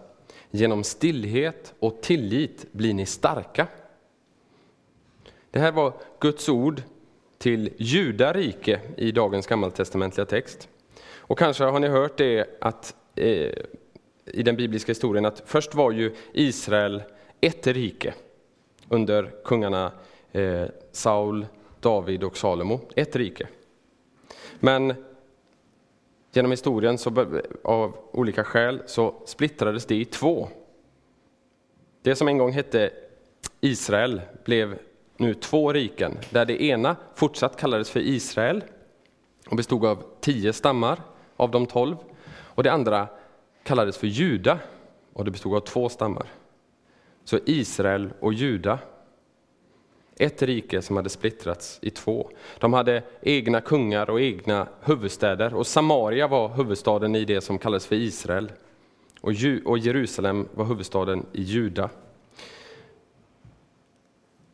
Genom 0.51 0.85
stillhet 0.85 1.75
och 1.79 2.01
tillit 2.03 2.73
blir 2.73 2.95
ni 2.95 3.07
starka. 3.07 3.67
Det 5.51 5.59
här 5.59 5.73
var 5.73 5.93
Guds 6.21 6.49
ord 6.49 6.83
till 7.39 7.71
judarike 7.77 8.81
i 8.97 9.13
dagens 9.13 9.47
gammaltestamentliga 9.47 10.27
text. 10.27 10.69
Och 11.17 11.39
kanske 11.39 11.65
har 11.65 11.81
ni 11.81 11.89
hört 11.89 12.17
det 12.17 12.59
att, 12.61 12.95
eh, 13.15 13.53
i 14.25 14.43
den 14.45 14.57
bibliska 14.57 14.91
historien 14.91 15.25
att 15.25 15.43
först 15.47 15.75
var 15.75 15.91
ju 15.91 16.15
Israel 16.33 17.03
ett 17.41 17.67
rike 17.67 18.15
under 18.89 19.31
kungarna 19.45 19.93
eh, 20.33 20.65
Saul, 20.93 21.47
David 21.81 22.25
och 22.25 22.37
Salomo. 22.37 22.81
Ett 22.95 23.17
rike. 23.17 23.49
Men 24.61 24.95
genom 26.33 26.51
historien, 26.51 26.99
så, 26.99 27.27
av 27.65 27.97
olika 28.13 28.45
skäl, 28.45 28.83
så 28.87 29.15
splittrades 29.27 29.87
det 29.87 29.95
i 29.95 30.05
två. 30.05 30.49
Det 32.03 32.17
som 32.17 32.29
en 32.29 32.39
gång 32.39 32.53
hette 32.53 32.91
Israel 33.61 34.21
blev 34.45 34.79
nu 35.17 35.35
två 35.35 35.73
riken, 35.73 36.19
där 36.31 36.45
det 36.45 36.63
ena 36.63 36.97
fortsatt 37.15 37.57
kallades 37.57 37.91
för 37.91 38.01
Israel 38.01 38.65
och 39.51 39.57
bestod 39.57 39.85
av 39.85 40.03
tio 40.21 40.53
stammar 40.53 41.03
av 41.37 41.51
de 41.51 41.67
tolv. 41.67 41.97
Och 42.41 42.63
det 42.63 42.73
andra 42.73 43.09
kallades 43.63 43.99
för 43.99 44.07
Juda 44.07 44.59
och 45.13 45.25
det 45.25 45.31
bestod 45.31 45.57
av 45.57 45.61
två 45.61 45.89
stammar. 45.89 46.27
Så 47.25 47.39
Israel 47.45 48.11
och 48.21 48.33
Juda, 48.33 48.79
ett 50.19 50.43
rike 50.43 50.83
som 50.83 50.97
hade 50.97 51.09
splittrats 51.09 51.79
i 51.83 51.91
två. 51.91 52.31
De 52.59 52.73
hade 52.73 53.03
egna 53.21 53.61
kungar 53.61 54.11
och 54.11 54.21
egna 54.21 54.69
huvudstäder 54.81 55.55
och 55.55 55.67
Samaria 55.67 56.29
var 56.29 56.49
huvudstaden 56.49 57.15
i 57.15 57.25
det 57.25 57.41
som 57.41 57.59
kallades 57.59 57.87
för 57.87 57.97
Israel. 57.97 58.53
Och 59.65 59.79
Jerusalem 59.79 60.49
var 60.55 60.65
huvudstaden 60.65 61.27
i 61.33 61.43
Juda. 61.43 61.91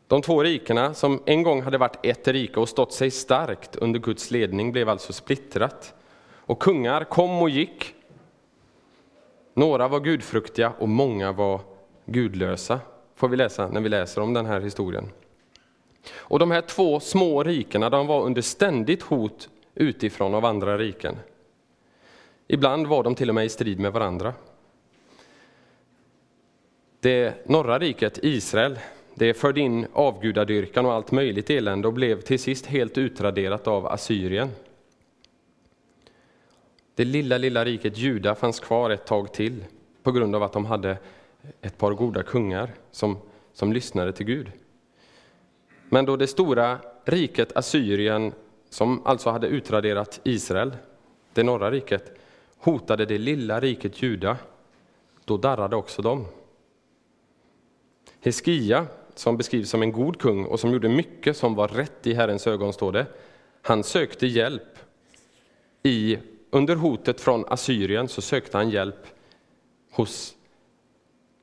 De 0.06 0.22
två 0.22 0.42
rikena, 0.42 0.94
som 0.94 1.22
en 1.26 1.42
gång 1.42 1.62
hade 1.62 1.78
varit 1.78 2.06
ett 2.06 2.28
rike 2.28 2.60
och 2.60 2.68
stått 2.68 2.92
sig 2.92 3.10
starkt 3.10 3.76
under 3.76 4.00
Guds 4.00 4.30
ledning, 4.30 4.72
blev 4.72 4.88
alltså 4.88 5.12
splittrat. 5.12 5.94
Och 6.46 6.62
kungar 6.62 7.04
kom 7.04 7.42
och 7.42 7.50
gick. 7.50 7.94
Några 9.54 9.88
var 9.88 10.00
gudfruktiga 10.00 10.72
och 10.78 10.88
många 10.88 11.32
var 11.32 11.60
gudlösa, 12.06 12.80
får 13.14 13.28
vi 13.28 13.36
läsa 13.36 13.68
när 13.68 13.80
vi 13.80 13.88
läser 13.88 14.22
om 14.22 14.34
den 14.34 14.46
här 14.46 14.60
historien. 14.60 15.10
Och 16.12 16.38
de 16.38 16.50
här 16.50 16.60
två 16.60 17.00
små 17.00 17.42
rikena 17.42 17.90
de 17.90 18.06
var 18.06 18.22
under 18.22 18.42
ständigt 18.42 19.02
hot 19.02 19.48
utifrån 19.74 20.34
av 20.34 20.44
andra 20.44 20.78
riken. 20.78 21.16
Ibland 22.48 22.86
var 22.86 23.02
de 23.02 23.14
till 23.14 23.28
och 23.28 23.34
med 23.34 23.44
i 23.44 23.48
strid 23.48 23.80
med 23.80 23.92
varandra. 23.92 24.34
Det 27.00 27.48
norra 27.48 27.78
riket, 27.78 28.18
Israel, 28.22 28.78
det 29.14 29.34
förde 29.34 29.60
in 29.60 29.86
avgudadyrkan 29.92 30.86
och 30.86 30.92
allt 30.92 31.10
möjligt 31.10 31.50
elände 31.50 31.88
och 31.88 31.94
blev 31.94 32.20
till 32.20 32.38
sist 32.38 32.66
helt 32.66 32.98
utraderat 32.98 33.66
av 33.66 33.86
Assyrien. 33.86 34.50
Det 36.94 37.04
lilla, 37.04 37.38
lilla 37.38 37.64
riket 37.64 37.98
Juda 37.98 38.34
fanns 38.34 38.60
kvar 38.60 38.90
ett 38.90 39.06
tag 39.06 39.32
till 39.32 39.64
på 40.02 40.12
grund 40.12 40.36
av 40.36 40.42
att 40.42 40.52
de 40.52 40.64
hade 40.64 40.96
ett 41.60 41.78
par 41.78 41.92
goda 41.92 42.22
kungar 42.22 42.70
som, 42.90 43.16
som 43.52 43.72
lyssnade 43.72 44.12
till 44.12 44.26
Gud. 44.26 44.52
Men 45.94 46.04
då 46.04 46.16
det 46.16 46.26
stora 46.26 46.78
riket 47.04 47.56
Assyrien, 47.56 48.32
som 48.70 49.06
alltså 49.06 49.30
hade 49.30 49.46
utraderat 49.46 50.20
Israel, 50.24 50.76
det 51.32 51.42
norra 51.42 51.70
riket, 51.70 52.18
hotade 52.58 53.04
det 53.04 53.18
lilla 53.18 53.60
riket 53.60 54.02
Juda, 54.02 54.36
då 55.24 55.36
darrade 55.36 55.76
också 55.76 56.02
de. 56.02 56.26
Heskia, 58.20 58.86
som 59.14 59.36
beskrivs 59.36 59.70
som 59.70 59.82
en 59.82 59.92
god 59.92 60.18
kung 60.18 60.44
och 60.44 60.60
som 60.60 60.72
gjorde 60.72 60.88
mycket 60.88 61.36
som 61.36 61.54
var 61.54 61.68
rätt 61.68 62.06
i 62.06 62.14
Herrens 62.14 62.46
ögon, 62.46 62.72
står 62.72 62.92
det, 62.92 63.06
han 63.62 63.84
sökte 63.84 64.26
hjälp 64.26 64.78
i 65.82 66.18
under 66.50 66.76
hotet 66.76 67.20
från 67.20 67.44
Assyrien 67.48 68.08
så 68.08 68.20
sökte 68.20 68.56
han 68.56 68.70
hjälp 68.70 69.06
hos 69.90 70.34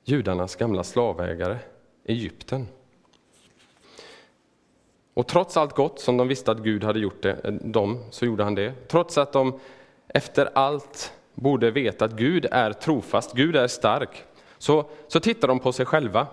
judarnas 0.03 0.55
gamla 0.55 0.83
slavägare, 0.83 1.59
Egypten. 2.05 2.67
Och 5.21 5.27
trots 5.27 5.57
allt 5.57 5.75
gott 5.75 5.99
som 5.99 6.17
de 6.17 6.27
visste 6.27 6.51
att 6.51 6.59
Gud 6.59 6.83
hade 6.83 6.99
gjort 6.99 7.23
det, 7.23 7.37
eh, 7.43 7.51
dem, 7.51 7.99
så 8.09 8.25
gjorde 8.25 8.43
han 8.43 8.55
det. 8.55 8.73
Trots 8.87 9.17
att 9.17 9.33
de 9.33 9.59
efter 10.07 10.49
allt 10.53 11.13
borde 11.33 11.71
veta 11.71 12.05
att 12.05 12.11
Gud 12.11 12.45
är 12.51 12.73
trofast, 12.73 13.33
Gud 13.33 13.55
är 13.55 13.67
stark, 13.67 14.23
så, 14.57 14.85
så 15.07 15.19
tittar 15.19 15.47
de 15.47 15.59
på 15.59 15.71
sig 15.71 15.85
själva. 15.85 16.27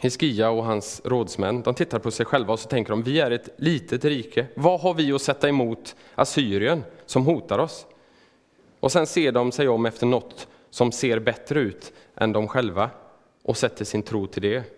Hiskia 0.00 0.50
och 0.50 0.64
hans 0.64 1.02
rådsmän, 1.04 1.62
de 1.62 1.74
tittar 1.74 1.98
på 1.98 2.10
sig 2.10 2.26
själva 2.26 2.52
och 2.52 2.58
så 2.58 2.68
tänker 2.68 2.90
de, 2.90 3.02
vi 3.02 3.20
är 3.20 3.30
ett 3.30 3.48
litet 3.56 4.04
rike. 4.04 4.46
Vad 4.54 4.80
har 4.80 4.94
vi 4.94 5.12
att 5.12 5.22
sätta 5.22 5.48
emot 5.48 5.96
Assyrien 6.14 6.84
som 7.06 7.26
hotar 7.26 7.58
oss? 7.58 7.86
Och 8.80 8.92
sen 8.92 9.06
ser 9.06 9.32
de 9.32 9.52
sig 9.52 9.68
om 9.68 9.86
efter 9.86 10.06
något 10.06 10.48
som 10.70 10.92
ser 10.92 11.18
bättre 11.18 11.60
ut 11.60 11.92
än 12.16 12.32
de 12.32 12.48
själva 12.48 12.90
och 13.42 13.56
sätter 13.56 13.84
sin 13.84 14.02
tro 14.02 14.26
till 14.26 14.42
det. 14.42 14.77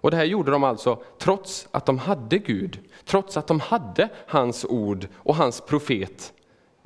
Och 0.00 0.10
det 0.10 0.16
här 0.16 0.24
gjorde 0.24 0.50
de 0.50 0.64
alltså 0.64 1.02
trots 1.18 1.68
att 1.70 1.86
de 1.86 1.98
hade 1.98 2.38
Gud, 2.38 2.78
trots 3.04 3.36
att 3.36 3.46
de 3.46 3.60
hade 3.60 4.08
hans 4.26 4.64
ord 4.64 5.08
och 5.14 5.36
hans 5.36 5.60
profet 5.60 6.32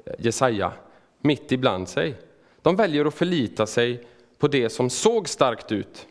eh, 0.05 0.15
Jesaja 0.19 0.73
mitt 1.21 1.53
ibland 1.53 1.89
sig. 1.89 2.15
De 2.63 2.77
väljer 2.77 3.05
att 3.05 3.15
förlita 3.15 3.67
sig 3.67 4.07
på 4.39 4.49
det 4.49 4.71
som 4.71 4.91
såg 4.91 5.29
starkt 5.29 5.73
ut, 5.73 6.07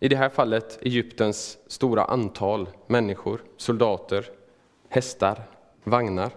I 0.00 0.08
det 0.08 0.16
här 0.16 0.28
fallet 0.28 0.78
Egyptens 0.82 1.58
stora 1.66 2.04
antal 2.04 2.68
människor, 2.86 3.40
soldater, 3.56 4.30
hästar, 4.88 5.42
vagnar. 5.84 6.30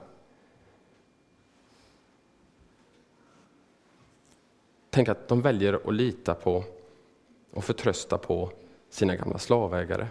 Tänk 4.89 5.09
att 5.09 5.27
de 5.27 5.41
väljer 5.41 5.73
att 5.85 5.93
lita 5.93 6.33
på 6.33 6.63
och 7.53 7.63
förtrösta 7.63 8.17
på 8.17 8.51
sina 8.89 9.15
gamla 9.15 9.37
slavägare. 9.37 10.07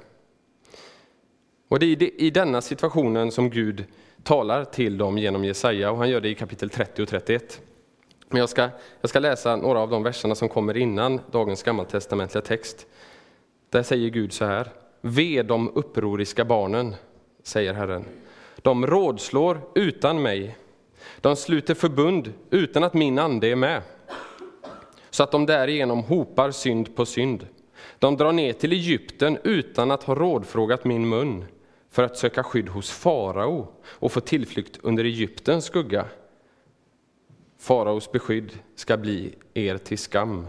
Och 1.68 1.78
det 1.78 1.86
är 1.86 2.20
i 2.20 2.30
denna 2.30 2.60
situationen 2.60 3.32
som 3.32 3.50
Gud 3.50 3.84
talar 4.22 4.64
till 4.64 4.98
dem 4.98 5.18
genom 5.18 5.44
Jesaja 5.44 5.90
och 5.90 5.98
han 5.98 6.10
gör 6.10 6.20
det 6.20 6.28
i 6.28 6.34
kapitel 6.34 6.70
30 6.70 7.02
och 7.02 7.08
31. 7.08 7.60
Men 8.28 8.40
jag 8.40 8.48
ska, 8.48 8.68
jag 9.00 9.10
ska 9.10 9.18
läsa 9.18 9.56
några 9.56 9.80
av 9.80 9.90
de 9.90 10.02
verserna 10.02 10.34
som 10.34 10.48
kommer 10.48 10.76
innan 10.76 11.20
dagens 11.30 11.62
gammaltestamentliga 11.62 12.42
text. 12.42 12.86
Där 13.70 13.82
säger 13.82 14.08
Gud 14.08 14.32
så 14.32 14.44
här. 14.44 14.72
Ve 15.00 15.42
de 15.42 15.68
upproriska 15.74 16.44
barnen, 16.44 16.94
säger 17.42 17.74
Herren. 17.74 18.04
De 18.56 18.86
rådslår 18.86 19.60
utan 19.74 20.22
mig. 20.22 20.56
De 21.20 21.36
sluter 21.36 21.74
förbund 21.74 22.32
utan 22.50 22.84
att 22.84 22.94
min 22.94 23.18
ande 23.18 23.46
är 23.46 23.56
med. 23.56 23.82
Så 25.10 25.22
att 25.22 25.30
de 25.30 25.46
därigenom 25.46 26.02
hopar 26.02 26.50
synd 26.50 26.96
på 26.96 27.06
synd. 27.06 27.46
De 27.98 28.16
drar 28.16 28.32
ner 28.32 28.52
till 28.52 28.72
Egypten 28.72 29.38
utan 29.44 29.90
att 29.90 30.02
ha 30.02 30.14
rådfrågat 30.14 30.84
min 30.84 31.08
mun 31.08 31.44
för 31.90 32.02
att 32.02 32.16
söka 32.16 32.42
skydd 32.42 32.68
hos 32.68 32.90
farao 32.90 33.68
och 33.84 34.12
få 34.12 34.20
tillflykt 34.20 34.78
under 34.82 35.04
Egyptens 35.04 35.64
skugga. 35.64 36.06
Faraos 37.58 38.12
beskydd 38.12 38.52
ska 38.74 38.96
bli 38.96 39.34
er 39.54 39.78
till 39.78 39.98
skam, 39.98 40.46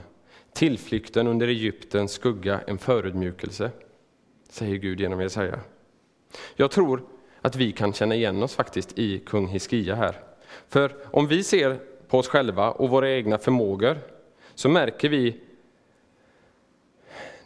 tillflykten 0.54 1.28
under 1.28 1.48
Egyptens 1.48 2.12
skugga 2.12 2.62
en 2.68 2.78
förödmjukelse, 2.78 3.72
säger 4.50 4.76
Gud 4.76 5.00
genom 5.00 5.22
Jesaja. 5.22 5.60
Jag 6.56 6.72
tror 6.72 7.04
att 7.42 7.56
vi 7.56 7.72
kan 7.72 7.94
känna 7.94 8.16
igen 8.16 8.44
oss 8.44 8.56
faktiskt 8.56 9.00
i 9.00 9.20
kung 9.20 9.48
Hiskia 9.48 9.96
här. 9.96 10.16
För 10.68 10.96
om 11.06 11.28
vi 11.28 11.44
ser 11.44 11.80
på 12.08 12.18
oss 12.18 12.28
själva 12.28 12.72
och 12.72 12.90
våra 12.90 13.12
egna 13.12 13.38
förmågor 13.38 13.98
så 14.56 14.70
märker 14.70 15.10
vi 15.10 15.40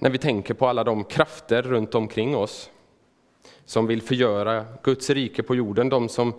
när 0.04 0.10
vi 0.10 0.18
tänker 0.18 0.54
på 0.54 0.68
alla 0.68 0.84
de 0.84 1.04
krafter 1.04 1.62
runt 1.62 1.96
omkring 1.96 2.36
oss 2.36 2.70
som 3.66 3.88
vill 3.88 4.02
förgöra 4.02 4.66
Guds 4.84 5.10
rike 5.10 5.44
på 5.44 5.56
jorden, 5.56 5.90
de 5.90 6.10
som 6.10 6.34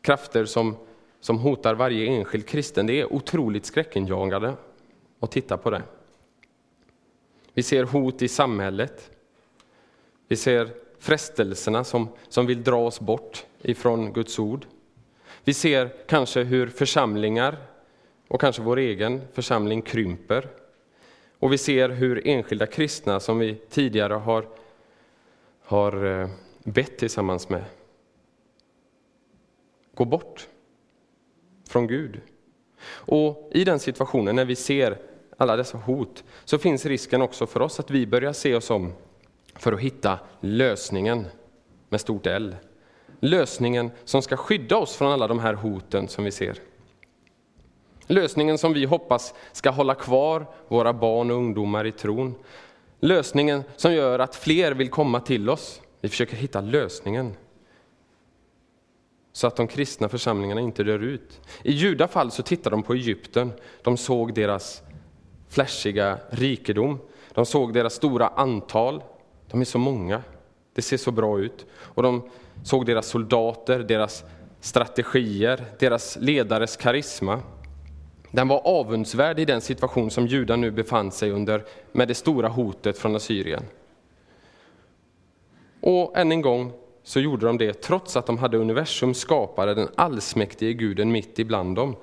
krafter 0.00 0.44
som, 0.44 0.76
som 1.20 1.38
hotar 1.38 1.74
varje 1.74 2.06
enskild 2.06 2.46
kristen. 2.46 2.86
Det 2.86 3.00
är 3.00 3.12
otroligt 3.12 3.66
skräckinjagande 3.66 4.54
att 5.20 5.30
titta 5.30 5.56
på 5.56 5.70
det. 5.70 5.82
Vi 7.52 7.62
ser 7.62 7.84
hot 7.84 8.22
i 8.22 8.28
samhället. 8.28 9.10
Vi 10.28 10.36
ser 10.36 10.68
frestelserna 10.98 11.84
som, 11.84 12.08
som 12.28 12.46
vill 12.46 12.62
dra 12.62 12.86
oss 12.86 13.00
bort 13.00 13.46
ifrån 13.62 14.12
Guds 14.12 14.38
ord. 14.38 14.66
Vi 15.44 15.54
ser 15.54 15.90
kanske 16.08 16.42
hur 16.42 16.66
församlingar 16.66 17.56
och 18.28 18.40
kanske 18.40 18.62
vår 18.62 18.76
egen 18.76 19.20
församling 19.32 19.82
krymper. 19.82 20.63
Och 21.44 21.52
vi 21.52 21.58
ser 21.58 21.88
hur 21.88 22.26
enskilda 22.26 22.66
kristna 22.66 23.20
som 23.20 23.38
vi 23.38 23.54
tidigare 23.54 24.14
har 24.14 24.46
har 25.64 26.20
eh, 26.20 26.28
bett 26.64 26.98
tillsammans 26.98 27.48
med 27.48 27.64
går 29.94 30.04
bort 30.06 30.48
från 31.68 31.86
Gud. 31.86 32.20
Och 32.86 33.50
i 33.52 33.64
den 33.64 33.78
situationen, 33.78 34.36
när 34.36 34.44
vi 34.44 34.56
ser 34.56 34.98
alla 35.36 35.56
dessa 35.56 35.78
hot, 35.78 36.24
så 36.44 36.58
finns 36.58 36.86
risken 36.86 37.22
också 37.22 37.46
för 37.46 37.62
oss 37.62 37.80
att 37.80 37.90
vi 37.90 38.06
börjar 38.06 38.32
se 38.32 38.54
oss 38.54 38.70
om 38.70 38.92
för 39.54 39.72
att 39.72 39.80
hitta 39.80 40.18
lösningen 40.40 41.26
med 41.88 42.00
stort 42.00 42.26
L. 42.26 42.56
Lösningen 43.20 43.90
som 44.04 44.22
ska 44.22 44.36
skydda 44.36 44.76
oss 44.76 44.96
från 44.96 45.12
alla 45.12 45.28
de 45.28 45.38
här 45.38 45.54
hoten 45.54 46.08
som 46.08 46.24
vi 46.24 46.30
ser. 46.30 46.58
Lösningen 48.06 48.58
som 48.58 48.72
vi 48.72 48.84
hoppas 48.84 49.34
ska 49.52 49.70
hålla 49.70 49.94
kvar 49.94 50.46
våra 50.68 50.92
barn 50.92 51.30
och 51.30 51.36
ungdomar 51.36 51.86
i 51.86 51.92
tron. 51.92 52.34
Lösningen 53.00 53.64
som 53.76 53.92
gör 53.92 54.18
att 54.18 54.36
fler 54.36 54.72
vill 54.72 54.90
komma 54.90 55.20
till 55.20 55.50
oss. 55.50 55.80
Vi 56.00 56.08
försöker 56.08 56.36
hitta 56.36 56.60
lösningen. 56.60 57.36
Så 59.32 59.46
att 59.46 59.56
de 59.56 59.66
kristna 59.68 60.08
församlingarna 60.08 60.60
inte 60.60 60.84
dör 60.84 60.98
ut. 60.98 61.40
I 61.62 61.72
judafall 61.72 62.30
så 62.30 62.42
tittade 62.42 62.76
de 62.76 62.82
på 62.82 62.94
Egypten. 62.94 63.52
De 63.82 63.96
såg 63.96 64.34
deras 64.34 64.82
flashiga 65.48 66.18
rikedom. 66.30 66.98
De 67.32 67.46
såg 67.46 67.72
deras 67.72 67.94
stora 67.94 68.28
antal. 68.28 69.02
De 69.50 69.60
är 69.60 69.64
så 69.64 69.78
många. 69.78 70.22
Det 70.74 70.82
ser 70.82 70.96
så 70.96 71.10
bra 71.10 71.40
ut. 71.40 71.66
Och 71.74 72.02
de 72.02 72.30
såg 72.64 72.86
deras 72.86 73.06
soldater, 73.06 73.78
deras 73.78 74.24
strategier, 74.60 75.64
deras 75.78 76.16
ledares 76.20 76.76
karisma. 76.76 77.40
Den 78.34 78.48
var 78.48 78.60
avundsvärd 78.64 79.38
i 79.38 79.44
den 79.44 79.60
situation 79.60 80.10
som 80.10 80.26
judar 80.26 80.56
nu 80.56 80.70
befann 80.70 81.10
sig 81.10 81.30
under 81.30 81.64
med 81.92 82.08
det 82.08 82.14
stora 82.14 82.48
hotet 82.48 82.98
från 82.98 83.16
Assyrien. 83.16 83.62
Och 85.80 86.18
än 86.18 86.32
en 86.32 86.42
gång 86.42 86.72
så 87.02 87.20
gjorde 87.20 87.46
de 87.46 87.58
det 87.58 87.82
trots 87.82 88.16
att 88.16 88.26
de 88.26 88.38
hade 88.38 88.58
universums 88.58 89.18
skapare, 89.18 89.74
den 89.74 89.88
allsmäktige 89.94 90.72
guden 90.72 91.12
mitt 91.12 91.38
ibland 91.38 91.76
dem, 91.76 91.96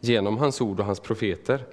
genom 0.00 0.38
hans 0.38 0.60
ord 0.60 0.80
och 0.80 0.86
hans 0.86 1.00
profeter. 1.00 1.66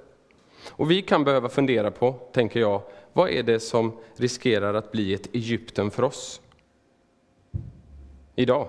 Och 0.68 0.90
vi 0.90 1.02
kan 1.02 1.24
behöva 1.24 1.48
fundera 1.48 1.90
på, 1.90 2.12
tänker 2.32 2.60
jag, 2.60 2.82
vad 3.12 3.30
är 3.30 3.42
det 3.42 3.60
som 3.60 3.92
riskerar 4.16 4.74
att 4.74 4.92
bli 4.92 5.14
ett 5.14 5.34
Egypten 5.34 5.90
för 5.90 6.02
oss? 6.02 6.40
Idag. 8.34 8.68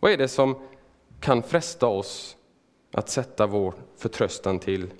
Vad 0.00 0.12
är 0.12 0.16
det 0.16 0.28
som 0.28 0.56
kan 1.20 1.42
fresta 1.42 1.86
oss 1.86 2.36
att 2.92 3.08
sätta 3.08 3.46
vår 3.46 3.74
förtröstan 3.96 4.58
till 4.58 4.90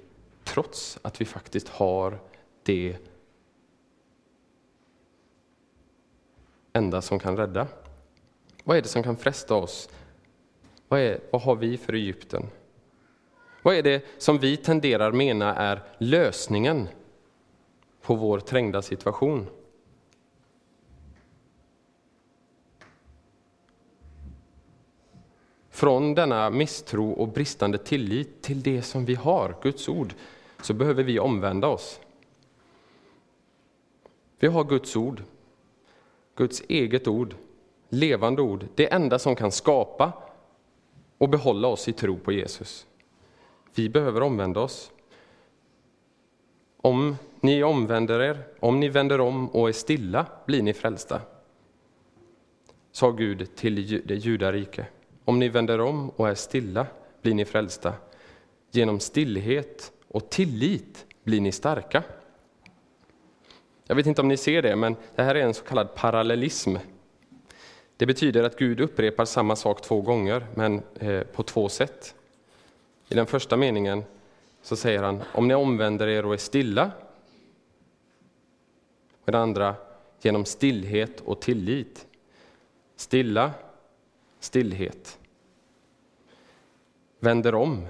trots 0.45 0.99
att 1.03 1.21
vi 1.21 1.25
faktiskt 1.25 1.69
har 1.69 2.19
det 2.63 2.97
enda 6.73 7.03
som 7.03 7.19
kan 7.19 7.37
rädda. 7.37 7.67
Vad 8.65 8.77
är 8.77 8.83
det 8.83 8.89
som 8.89 9.03
kan 9.03 9.17
fresta 9.17 9.55
oss? 9.55 9.89
Vad, 10.89 11.01
är, 11.01 11.21
vad 11.31 11.43
har 11.43 11.57
vi 11.57 11.77
för 11.77 11.93
Egypten? 11.93 12.47
Vad 13.63 13.75
är 13.75 13.83
det 13.83 14.05
som 14.19 14.39
vi 14.39 14.57
tenderar 14.57 15.13
mena 15.13 15.57
är 15.57 15.83
lösningen 15.99 16.89
på 18.01 18.15
vår 18.15 18.41
trängda 18.41 18.83
situation? 18.83 19.47
Från 25.73 26.15
denna 26.15 26.51
misstro 26.51 27.13
och 27.13 27.29
bristande 27.29 27.79
tillit 27.79 28.43
till 28.43 28.63
det 28.63 28.83
som 28.83 29.05
vi 29.05 29.15
har, 29.15 29.57
Guds 29.63 29.89
ord, 29.89 30.15
så 30.63 30.75
behöver 30.75 31.03
vi 31.03 31.19
omvända 31.19 31.69
oss. 31.69 32.01
Vi 34.39 34.49
har 34.49 34.65
Guds 34.65 34.97
ord, 34.97 35.23
Guds 36.37 36.63
eget 36.69 37.09
ord, 37.09 37.35
levande 37.89 38.43
ord, 38.43 38.67
det 38.75 38.93
enda 38.93 39.19
som 39.19 39.37
kan 39.37 39.53
skapa 39.53 40.13
och 41.19 41.29
behålla 41.29 41.69
oss 41.69 41.89
i 41.89 41.93
tro 41.93 42.19
på 42.19 42.33
Jesus. 42.33 42.87
Vi 43.75 43.89
behöver 43.89 44.23
omvända 44.23 44.61
oss. 44.61 44.93
Om 46.77 47.17
ni 47.41 47.63
omvänder 47.63 48.21
er, 48.21 48.47
om 48.61 48.81
ni 48.81 48.89
vänder 48.89 49.21
om 49.21 49.49
och 49.49 49.69
är 49.69 49.73
stilla, 49.73 50.27
blir 50.47 50.63
ni 50.63 50.73
frälsta, 50.73 51.21
sa 52.93 53.11
Gud 53.11 53.57
till 53.57 54.03
det 54.07 54.15
judarike. 54.15 54.87
Om 55.25 55.39
ni 55.39 55.49
vänder 55.49 55.81
om 55.81 56.11
och 56.11 56.29
är 56.29 56.35
stilla 56.35 56.87
blir 57.23 57.35
ni 57.35 57.45
frälsta. 57.45 57.95
Genom 58.71 59.01
stillhet 59.01 59.93
och 60.09 60.31
tillit 60.31 61.07
blir 61.25 61.41
ni 61.41 61.53
starka. 61.53 62.03
Jag 63.87 63.97
vet 63.97 64.07
inte 64.07 64.21
om 64.21 64.29
ni 64.29 64.37
ser 64.37 64.63
det, 64.63 64.77
men 64.77 64.97
det 65.15 65.23
här 65.23 65.35
är 65.35 65.43
en 65.43 65.55
så 65.55 65.65
kallad 65.65 65.95
parallellism. 65.95 66.77
Det 67.97 68.07
betyder 68.07 68.43
att 68.43 68.59
Gud 68.59 68.81
upprepar 68.81 69.25
samma 69.25 69.57
sak 69.57 69.83
två 69.83 70.01
gånger, 70.01 70.47
men 70.55 70.83
eh, 70.95 71.23
på 71.23 71.43
två 71.43 71.69
sätt. 71.69 72.15
I 73.09 73.15
den 73.15 73.27
första 73.27 73.57
meningen 73.57 74.05
så 74.63 74.77
säger 74.77 75.03
han, 75.03 75.23
om 75.33 75.49
ni 75.49 75.55
omvänder 75.55 76.09
er 76.09 76.27
och 76.27 76.35
är 76.35 76.39
stilla. 76.39 76.91
Och 79.25 79.33
den 79.33 79.41
andra, 79.41 79.75
genom 80.21 80.45
stillhet 80.45 81.21
och 81.21 81.41
tillit. 81.41 82.07
Stilla, 82.97 83.51
stillhet. 84.43 85.19
Vänder 87.19 87.55
om, 87.55 87.87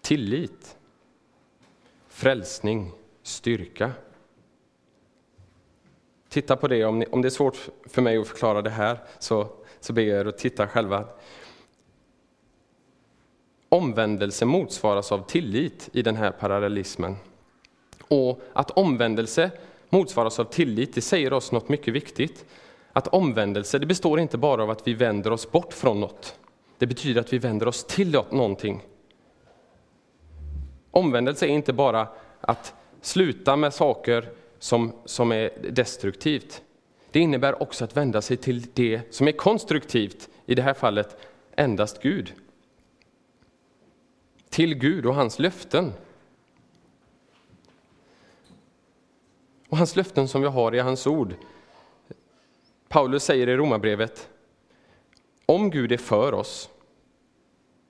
tillit, 0.00 0.76
frälsning, 2.08 2.92
styrka. 3.22 3.92
Titta 6.28 6.56
på 6.56 6.68
det, 6.68 6.84
om, 6.84 6.98
ni, 6.98 7.06
om 7.06 7.22
det 7.22 7.28
är 7.28 7.30
svårt 7.30 7.68
för 7.86 8.02
mig 8.02 8.18
att 8.18 8.28
förklara 8.28 8.62
det 8.62 8.70
här 8.70 8.98
så, 9.18 9.48
så 9.80 9.92
ber 9.92 10.02
jag 10.02 10.20
er 10.20 10.24
att 10.24 10.38
titta 10.38 10.68
själva. 10.68 11.08
Omvändelse 13.68 14.44
motsvaras 14.44 15.12
av 15.12 15.26
tillit 15.26 15.88
i 15.92 16.02
den 16.02 16.16
här 16.16 16.30
parallellismen. 16.30 17.16
Och 18.08 18.40
att 18.52 18.70
omvändelse 18.70 19.50
motsvaras 19.88 20.40
av 20.40 20.44
tillit, 20.44 20.94
det 20.94 21.00
säger 21.00 21.32
oss 21.32 21.52
något 21.52 21.68
mycket 21.68 21.94
viktigt. 21.94 22.44
Att 22.96 23.06
omvändelse, 23.06 23.78
det 23.78 23.86
består 23.86 24.20
inte 24.20 24.38
bara 24.38 24.62
av 24.62 24.70
att 24.70 24.88
vi 24.88 24.94
vänder 24.94 25.30
oss 25.30 25.50
bort 25.50 25.72
från 25.72 26.00
något. 26.00 26.38
Det 26.78 26.86
betyder 26.86 27.20
att 27.20 27.32
vi 27.32 27.38
vänder 27.38 27.68
oss 27.68 27.84
till 27.84 28.12
någonting. 28.30 28.82
Omvändelse 30.90 31.46
är 31.46 31.50
inte 31.50 31.72
bara 31.72 32.08
att 32.40 32.74
sluta 33.00 33.56
med 33.56 33.74
saker 33.74 34.28
som, 34.58 34.92
som 35.04 35.32
är 35.32 35.50
destruktivt. 35.70 36.62
Det 37.10 37.20
innebär 37.20 37.62
också 37.62 37.84
att 37.84 37.96
vända 37.96 38.22
sig 38.22 38.36
till 38.36 38.66
det 38.74 39.14
som 39.14 39.28
är 39.28 39.32
konstruktivt, 39.32 40.28
i 40.46 40.54
det 40.54 40.62
här 40.62 40.74
fallet 40.74 41.16
endast 41.56 42.02
Gud. 42.02 42.32
Till 44.48 44.74
Gud 44.74 45.06
och 45.06 45.14
hans 45.14 45.38
löften. 45.38 45.92
Och 49.68 49.76
hans 49.76 49.96
löften 49.96 50.28
som 50.28 50.42
vi 50.42 50.48
har 50.48 50.74
i 50.74 50.78
hans 50.78 51.06
ord. 51.06 51.34
Paulus 52.94 53.24
säger 53.24 53.48
i 53.48 53.56
Romarbrevet, 53.56 54.28
om 55.46 55.70
Gud 55.70 55.92
är 55.92 55.96
för 55.96 56.34
oss, 56.34 56.70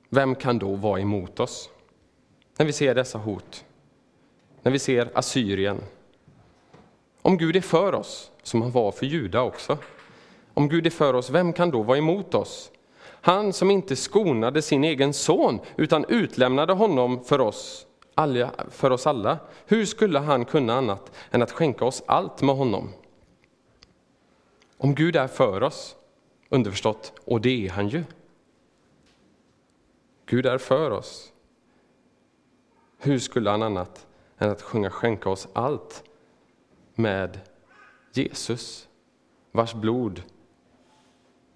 vem 0.09 0.35
kan 0.35 0.59
då 0.59 0.75
vara 0.75 1.01
emot 1.01 1.40
oss? 1.40 1.71
När 2.59 2.67
vi 2.67 2.73
ser 2.73 2.95
dessa 2.95 3.19
hot, 3.19 3.64
när 4.62 4.73
vi 4.73 4.79
ser 4.79 5.11
Assyrien. 5.14 5.81
Om 7.23 7.38
Gud 7.38 7.57
är 7.57 7.61
för 7.61 7.95
oss, 7.95 8.31
som 8.43 8.62
han 8.62 8.71
var 8.71 8.93
för 8.93 9.07
Juda 9.07 9.43
också, 9.43 9.79
om 10.55 10.69
Gud 10.69 10.87
är 10.87 10.90
för 10.90 11.14
oss, 11.14 11.31
vem 11.31 11.53
kan 11.53 11.71
då 11.71 11.83
vara 11.83 11.99
emot 11.99 12.35
oss? 12.35 12.71
Han 13.07 13.53
som 13.53 13.71
inte 13.71 13.97
skonade 13.97 14.62
sin 14.62 14.85
egen 14.85 15.12
son, 15.12 15.61
utan 15.77 16.05
utlämnade 16.09 16.73
honom 16.73 17.25
för 17.25 17.40
oss, 17.40 17.87
alla, 18.14 18.51
för 18.71 18.90
oss 18.90 19.07
alla. 19.07 19.38
Hur 19.67 19.85
skulle 19.85 20.19
han 20.19 20.45
kunna 20.45 20.75
annat 20.75 21.12
än 21.31 21.43
att 21.43 21.53
skänka 21.53 21.85
oss 21.85 22.03
allt 22.07 22.43
med 22.43 22.57
honom? 22.57 22.88
Om 24.85 24.94
Gud 24.94 25.16
är 25.16 25.27
för 25.27 25.62
oss, 25.62 25.97
underförstått, 26.49 27.12
och 27.25 27.40
det 27.40 27.66
är 27.66 27.70
han 27.70 27.88
ju. 27.88 28.05
Gud 30.27 30.47
är 30.47 30.59
för 30.59 30.90
oss. 30.90 31.33
Hur 32.99 33.18
skulle 33.18 33.51
han 33.51 33.62
annat 33.62 34.07
än 34.38 34.51
att 34.51 34.62
sjunga 34.62 34.90
skänka 34.90 35.31
oss 35.31 35.49
allt 35.53 36.05
med 36.94 37.40
Jesus, 38.12 38.88
vars 39.53 39.75
blod 39.75 40.23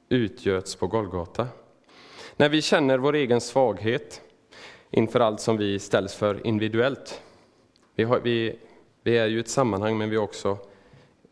utgöts 0.08 0.76
på 0.76 0.86
Golgata. 0.86 1.48
När 2.36 2.48
vi 2.48 2.62
känner 2.62 2.98
vår 2.98 3.14
egen 3.14 3.40
svaghet 3.40 4.22
inför 4.90 5.20
allt 5.20 5.40
som 5.40 5.56
vi 5.56 5.78
ställs 5.78 6.14
för 6.14 6.46
individuellt. 6.46 7.22
Vi, 7.94 8.04
har, 8.04 8.20
vi, 8.20 8.58
vi 9.02 9.18
är 9.18 9.26
ju 9.26 9.40
ett 9.40 9.48
sammanhang, 9.48 9.98
men 9.98 10.10
vi 10.10 10.16
är 10.16 10.20
också 10.20 10.58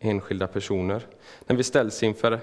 enskilda 0.06 0.46
personer. 0.46 1.02
När 1.46 1.56
vi 1.56 1.62
ställs 1.62 2.02
inför 2.02 2.40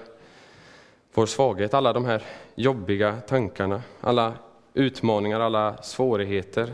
vår 1.14 1.26
svaghet, 1.26 1.74
alla 1.74 1.92
de 1.92 2.04
här 2.04 2.22
jobbiga 2.54 3.16
tankarna, 3.28 3.82
alla 4.00 4.34
utmaningar, 4.74 5.40
alla 5.40 5.82
svårigheter, 5.82 6.72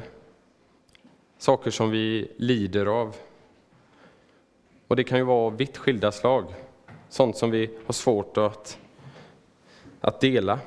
saker 1.39 1.71
som 1.71 1.91
vi 1.91 2.33
lider 2.37 2.87
av. 2.87 3.17
Och 4.89 4.97
det 4.97 5.05
kan 5.05 5.19
ju 5.19 5.25
vara 5.25 5.51
vitt 5.51 5.77
skilda 5.77 6.13
slag, 6.13 6.45
sånt 7.09 7.37
som 7.37 7.51
vi 7.51 7.71
har 7.87 7.93
svårt 7.93 8.37
att, 8.37 8.79
att 10.01 10.21
dela. 10.21 10.59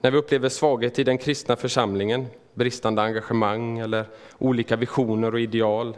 När 0.00 0.10
vi 0.10 0.18
upplever 0.18 0.48
svaghet 0.48 0.98
i 0.98 1.04
den 1.04 1.18
kristna 1.18 1.56
församlingen, 1.56 2.26
bristande 2.54 3.02
engagemang 3.02 3.78
eller 3.78 4.04
olika 4.38 4.76
visioner 4.76 5.34
och 5.34 5.40
ideal, 5.40 5.96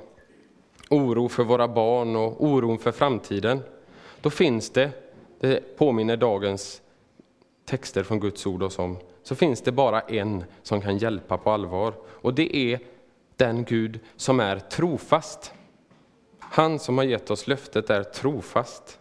oro 0.90 1.28
för 1.28 1.44
våra 1.44 1.68
barn 1.68 2.16
och 2.16 2.44
oron 2.44 2.78
för 2.78 2.92
framtiden, 2.92 3.60
då 4.20 4.30
finns 4.30 4.70
det, 4.70 4.90
det 5.40 5.76
påminner 5.76 6.16
dagens 6.16 6.82
texter 7.64 8.02
från 8.02 8.20
Guds 8.20 8.46
ord 8.46 8.62
oss 8.62 8.78
om, 8.78 8.96
så 9.22 9.34
finns 9.34 9.60
det 9.60 9.72
bara 9.72 10.00
en 10.00 10.44
som 10.62 10.80
kan 10.80 10.98
hjälpa 10.98 11.38
på 11.38 11.50
allvar. 11.50 11.94
Och 12.08 12.34
det 12.34 12.56
är 12.56 12.80
den 13.36 13.64
Gud 13.64 14.00
som 14.16 14.40
är 14.40 14.58
trofast. 14.58 15.52
Han 16.38 16.78
som 16.78 16.98
har 16.98 17.04
gett 17.04 17.30
oss 17.30 17.46
löftet 17.46 17.90
är 17.90 18.02
trofast. 18.02 18.98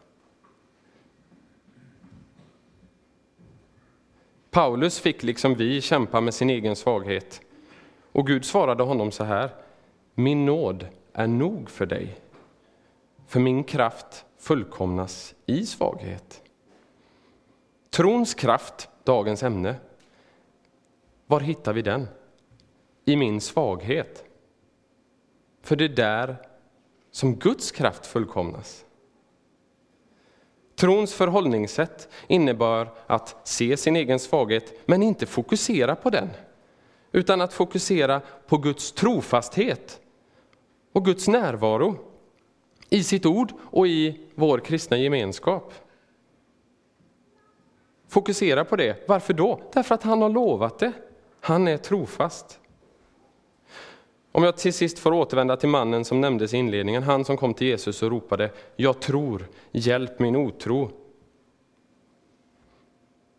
Paulus 4.51 4.99
fick 4.99 5.23
liksom 5.23 5.55
vi 5.55 5.81
kämpa 5.81 6.21
med 6.21 6.33
sin 6.33 6.49
egen 6.49 6.75
svaghet. 6.75 7.41
Och 8.11 8.27
Gud 8.27 8.45
svarade 8.45 8.83
honom 8.83 9.11
så 9.11 9.23
här. 9.23 9.49
Min 10.15 10.45
nåd 10.45 10.87
är 11.19 11.27
nog 11.27 11.69
för 11.69 11.85
dig, 11.85 12.19
för 13.27 13.39
min 13.39 13.63
kraft 13.63 14.25
fullkomnas 14.37 15.35
i 15.45 15.65
svaghet. 15.65 16.43
Trons 17.89 18.33
kraft, 18.33 18.89
dagens 19.03 19.43
ämne, 19.43 19.75
var 21.27 21.39
hittar 21.39 21.73
vi 21.73 21.81
den? 21.81 22.07
I 23.05 23.15
min 23.15 23.41
svaghet. 23.41 24.23
För 25.61 25.75
det 25.75 25.85
är 25.85 25.89
där 25.89 26.37
som 27.11 27.35
Guds 27.35 27.71
kraft 27.71 28.05
fullkomnas. 28.05 28.85
Trons 30.75 31.13
förhållningssätt 31.13 32.09
innebär 32.27 32.91
att 33.07 33.47
se 33.47 33.77
sin 33.77 33.95
egen 33.95 34.19
svaghet, 34.19 34.73
men 34.85 35.03
inte 35.03 35.25
fokusera 35.25 35.95
på 35.95 36.09
den, 36.09 36.29
utan 37.11 37.41
att 37.41 37.53
fokusera 37.53 38.21
på 38.47 38.57
Guds 38.57 38.91
trofasthet 38.91 40.01
och 40.93 41.05
Guds 41.05 41.27
närvaro 41.27 41.97
i 42.89 43.03
sitt 43.03 43.25
ord 43.25 43.53
och 43.61 43.87
i 43.87 44.19
vår 44.35 44.59
kristna 44.59 44.97
gemenskap. 44.97 45.73
Fokusera 48.07 48.65
på 48.65 48.75
det. 48.75 49.07
Varför 49.07 49.33
då? 49.33 49.59
Därför 49.73 49.95
att 49.95 50.03
han 50.03 50.21
har 50.21 50.29
lovat 50.29 50.79
det. 50.79 50.91
Han 51.39 51.67
är 51.67 51.77
trofast. 51.77 52.59
Om 54.31 54.43
jag 54.43 54.57
till 54.57 54.73
sist 54.73 54.99
får 54.99 55.13
återvända 55.13 55.57
till 55.57 55.69
mannen 55.69 56.05
som 56.05 56.21
nämndes 56.21 56.53
i 56.53 56.57
inledningen, 56.57 57.03
han 57.03 57.25
som 57.25 57.37
kom 57.37 57.53
till 57.53 57.67
Jesus 57.67 58.03
och 58.03 58.09
ropade 58.09 58.51
”Jag 58.75 58.99
tror, 58.99 59.47
hjälp 59.71 60.19
min 60.19 60.35
otro”. 60.35 60.91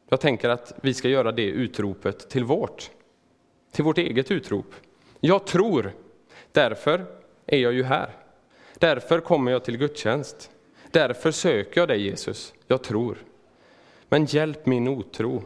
Jag 0.09 0.21
tänker 0.21 0.49
att 0.49 0.73
vi 0.83 0.95
ska 0.95 1.09
göra 1.09 1.33
det 1.33 1.47
utropet 1.47 2.31
till 2.31 2.45
vårt, 2.45 2.91
till 3.73 3.85
vårt 3.85 3.99
eget 3.99 4.31
utrop. 4.31 4.75
Jag 5.21 5.47
tror, 5.47 5.93
därför 6.53 7.20
är 7.51 7.59
jag 7.59 7.73
ju 7.73 7.85
här. 7.85 8.11
Därför 8.79 9.21
kommer 9.21 9.53
jag 9.53 9.65
till 9.65 9.77
gudstjänst. 9.77 10.51
Därför 10.91 11.31
söker 11.31 11.81
jag 11.81 11.89
dig 11.89 12.03
Jesus, 12.03 12.55
jag 12.67 12.83
tror. 12.83 13.19
Men 14.09 14.25
hjälp 14.25 14.67
min 14.67 14.89
otro. 14.89 15.43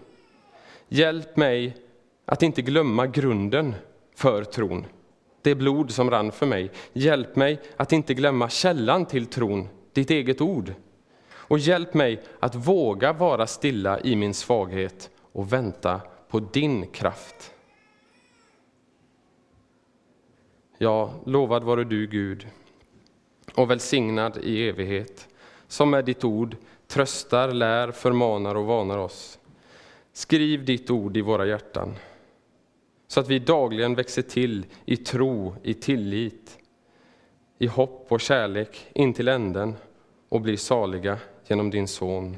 Hjälp 0.88 1.37
mig 1.37 1.77
att 2.25 2.43
inte 2.43 2.62
glömma 2.62 3.07
grunden 3.07 3.75
för 4.14 4.45
tron 4.45 4.87
det 5.45 5.55
blod 5.55 5.90
som 5.90 6.11
rann 6.11 6.33
för 6.33 6.47
mig. 6.47 6.71
Hjälp 6.93 7.37
mig 7.37 7.61
att 7.77 7.93
inte 7.93 8.14
glömma 8.14 8.49
källan 8.49 9.07
till 9.07 9.27
tron, 9.27 9.69
ditt 9.93 10.11
eget 10.11 10.40
ord. 10.40 10.73
Och 11.31 11.59
hjälp 11.59 11.95
mig 11.95 12.23
att 12.40 12.55
våga 12.55 13.12
vara 13.12 13.47
stilla 13.47 14.01
i 14.01 14.17
min 14.17 14.35
svaghet 14.35 15.11
och 15.33 15.53
vänta 15.53 16.01
på 16.29 16.40
din 16.40 16.87
kraft. 16.87 17.54
Ja, 20.79 21.15
lovad 21.25 21.65
vare 21.65 21.85
du, 21.85 22.07
Gud, 22.07 22.47
och 23.55 23.71
välsignad 23.71 24.39
i 24.45 24.69
evighet, 24.69 25.29
som 25.69 25.91
med 25.91 26.05
ditt 26.05 26.25
ord 26.25 26.57
tröstar, 26.87 27.53
lär, 27.53 27.93
förmanar 27.93 28.55
och 28.55 28.67
varnar 28.67 28.99
oss. 28.99 29.39
Skriv 30.13 30.65
ditt 30.65 30.90
ord 30.90 31.17
i 31.17 31.21
våra 31.21 31.46
hjärtan 31.46 31.94
så 33.15 33.21
att 33.21 33.29
vi 33.29 33.38
dagligen 33.38 33.94
växer 33.94 34.23
till 34.23 34.67
i 34.85 34.96
tro, 34.96 35.57
i 35.63 35.75
tillit, 35.75 36.59
i 37.59 37.67
hopp 37.67 38.07
och 38.09 38.21
kärlek 38.21 38.87
in 38.94 39.15
till 39.15 39.29
änden 39.29 39.75
och 40.29 40.40
blir 40.40 40.57
saliga 40.57 41.19
genom 41.46 41.71
din 41.71 41.88
Son 41.88 42.37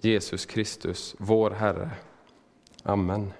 Jesus 0.00 0.46
Kristus, 0.46 1.14
vår 1.18 1.50
Herre. 1.50 1.90
Amen. 2.82 3.32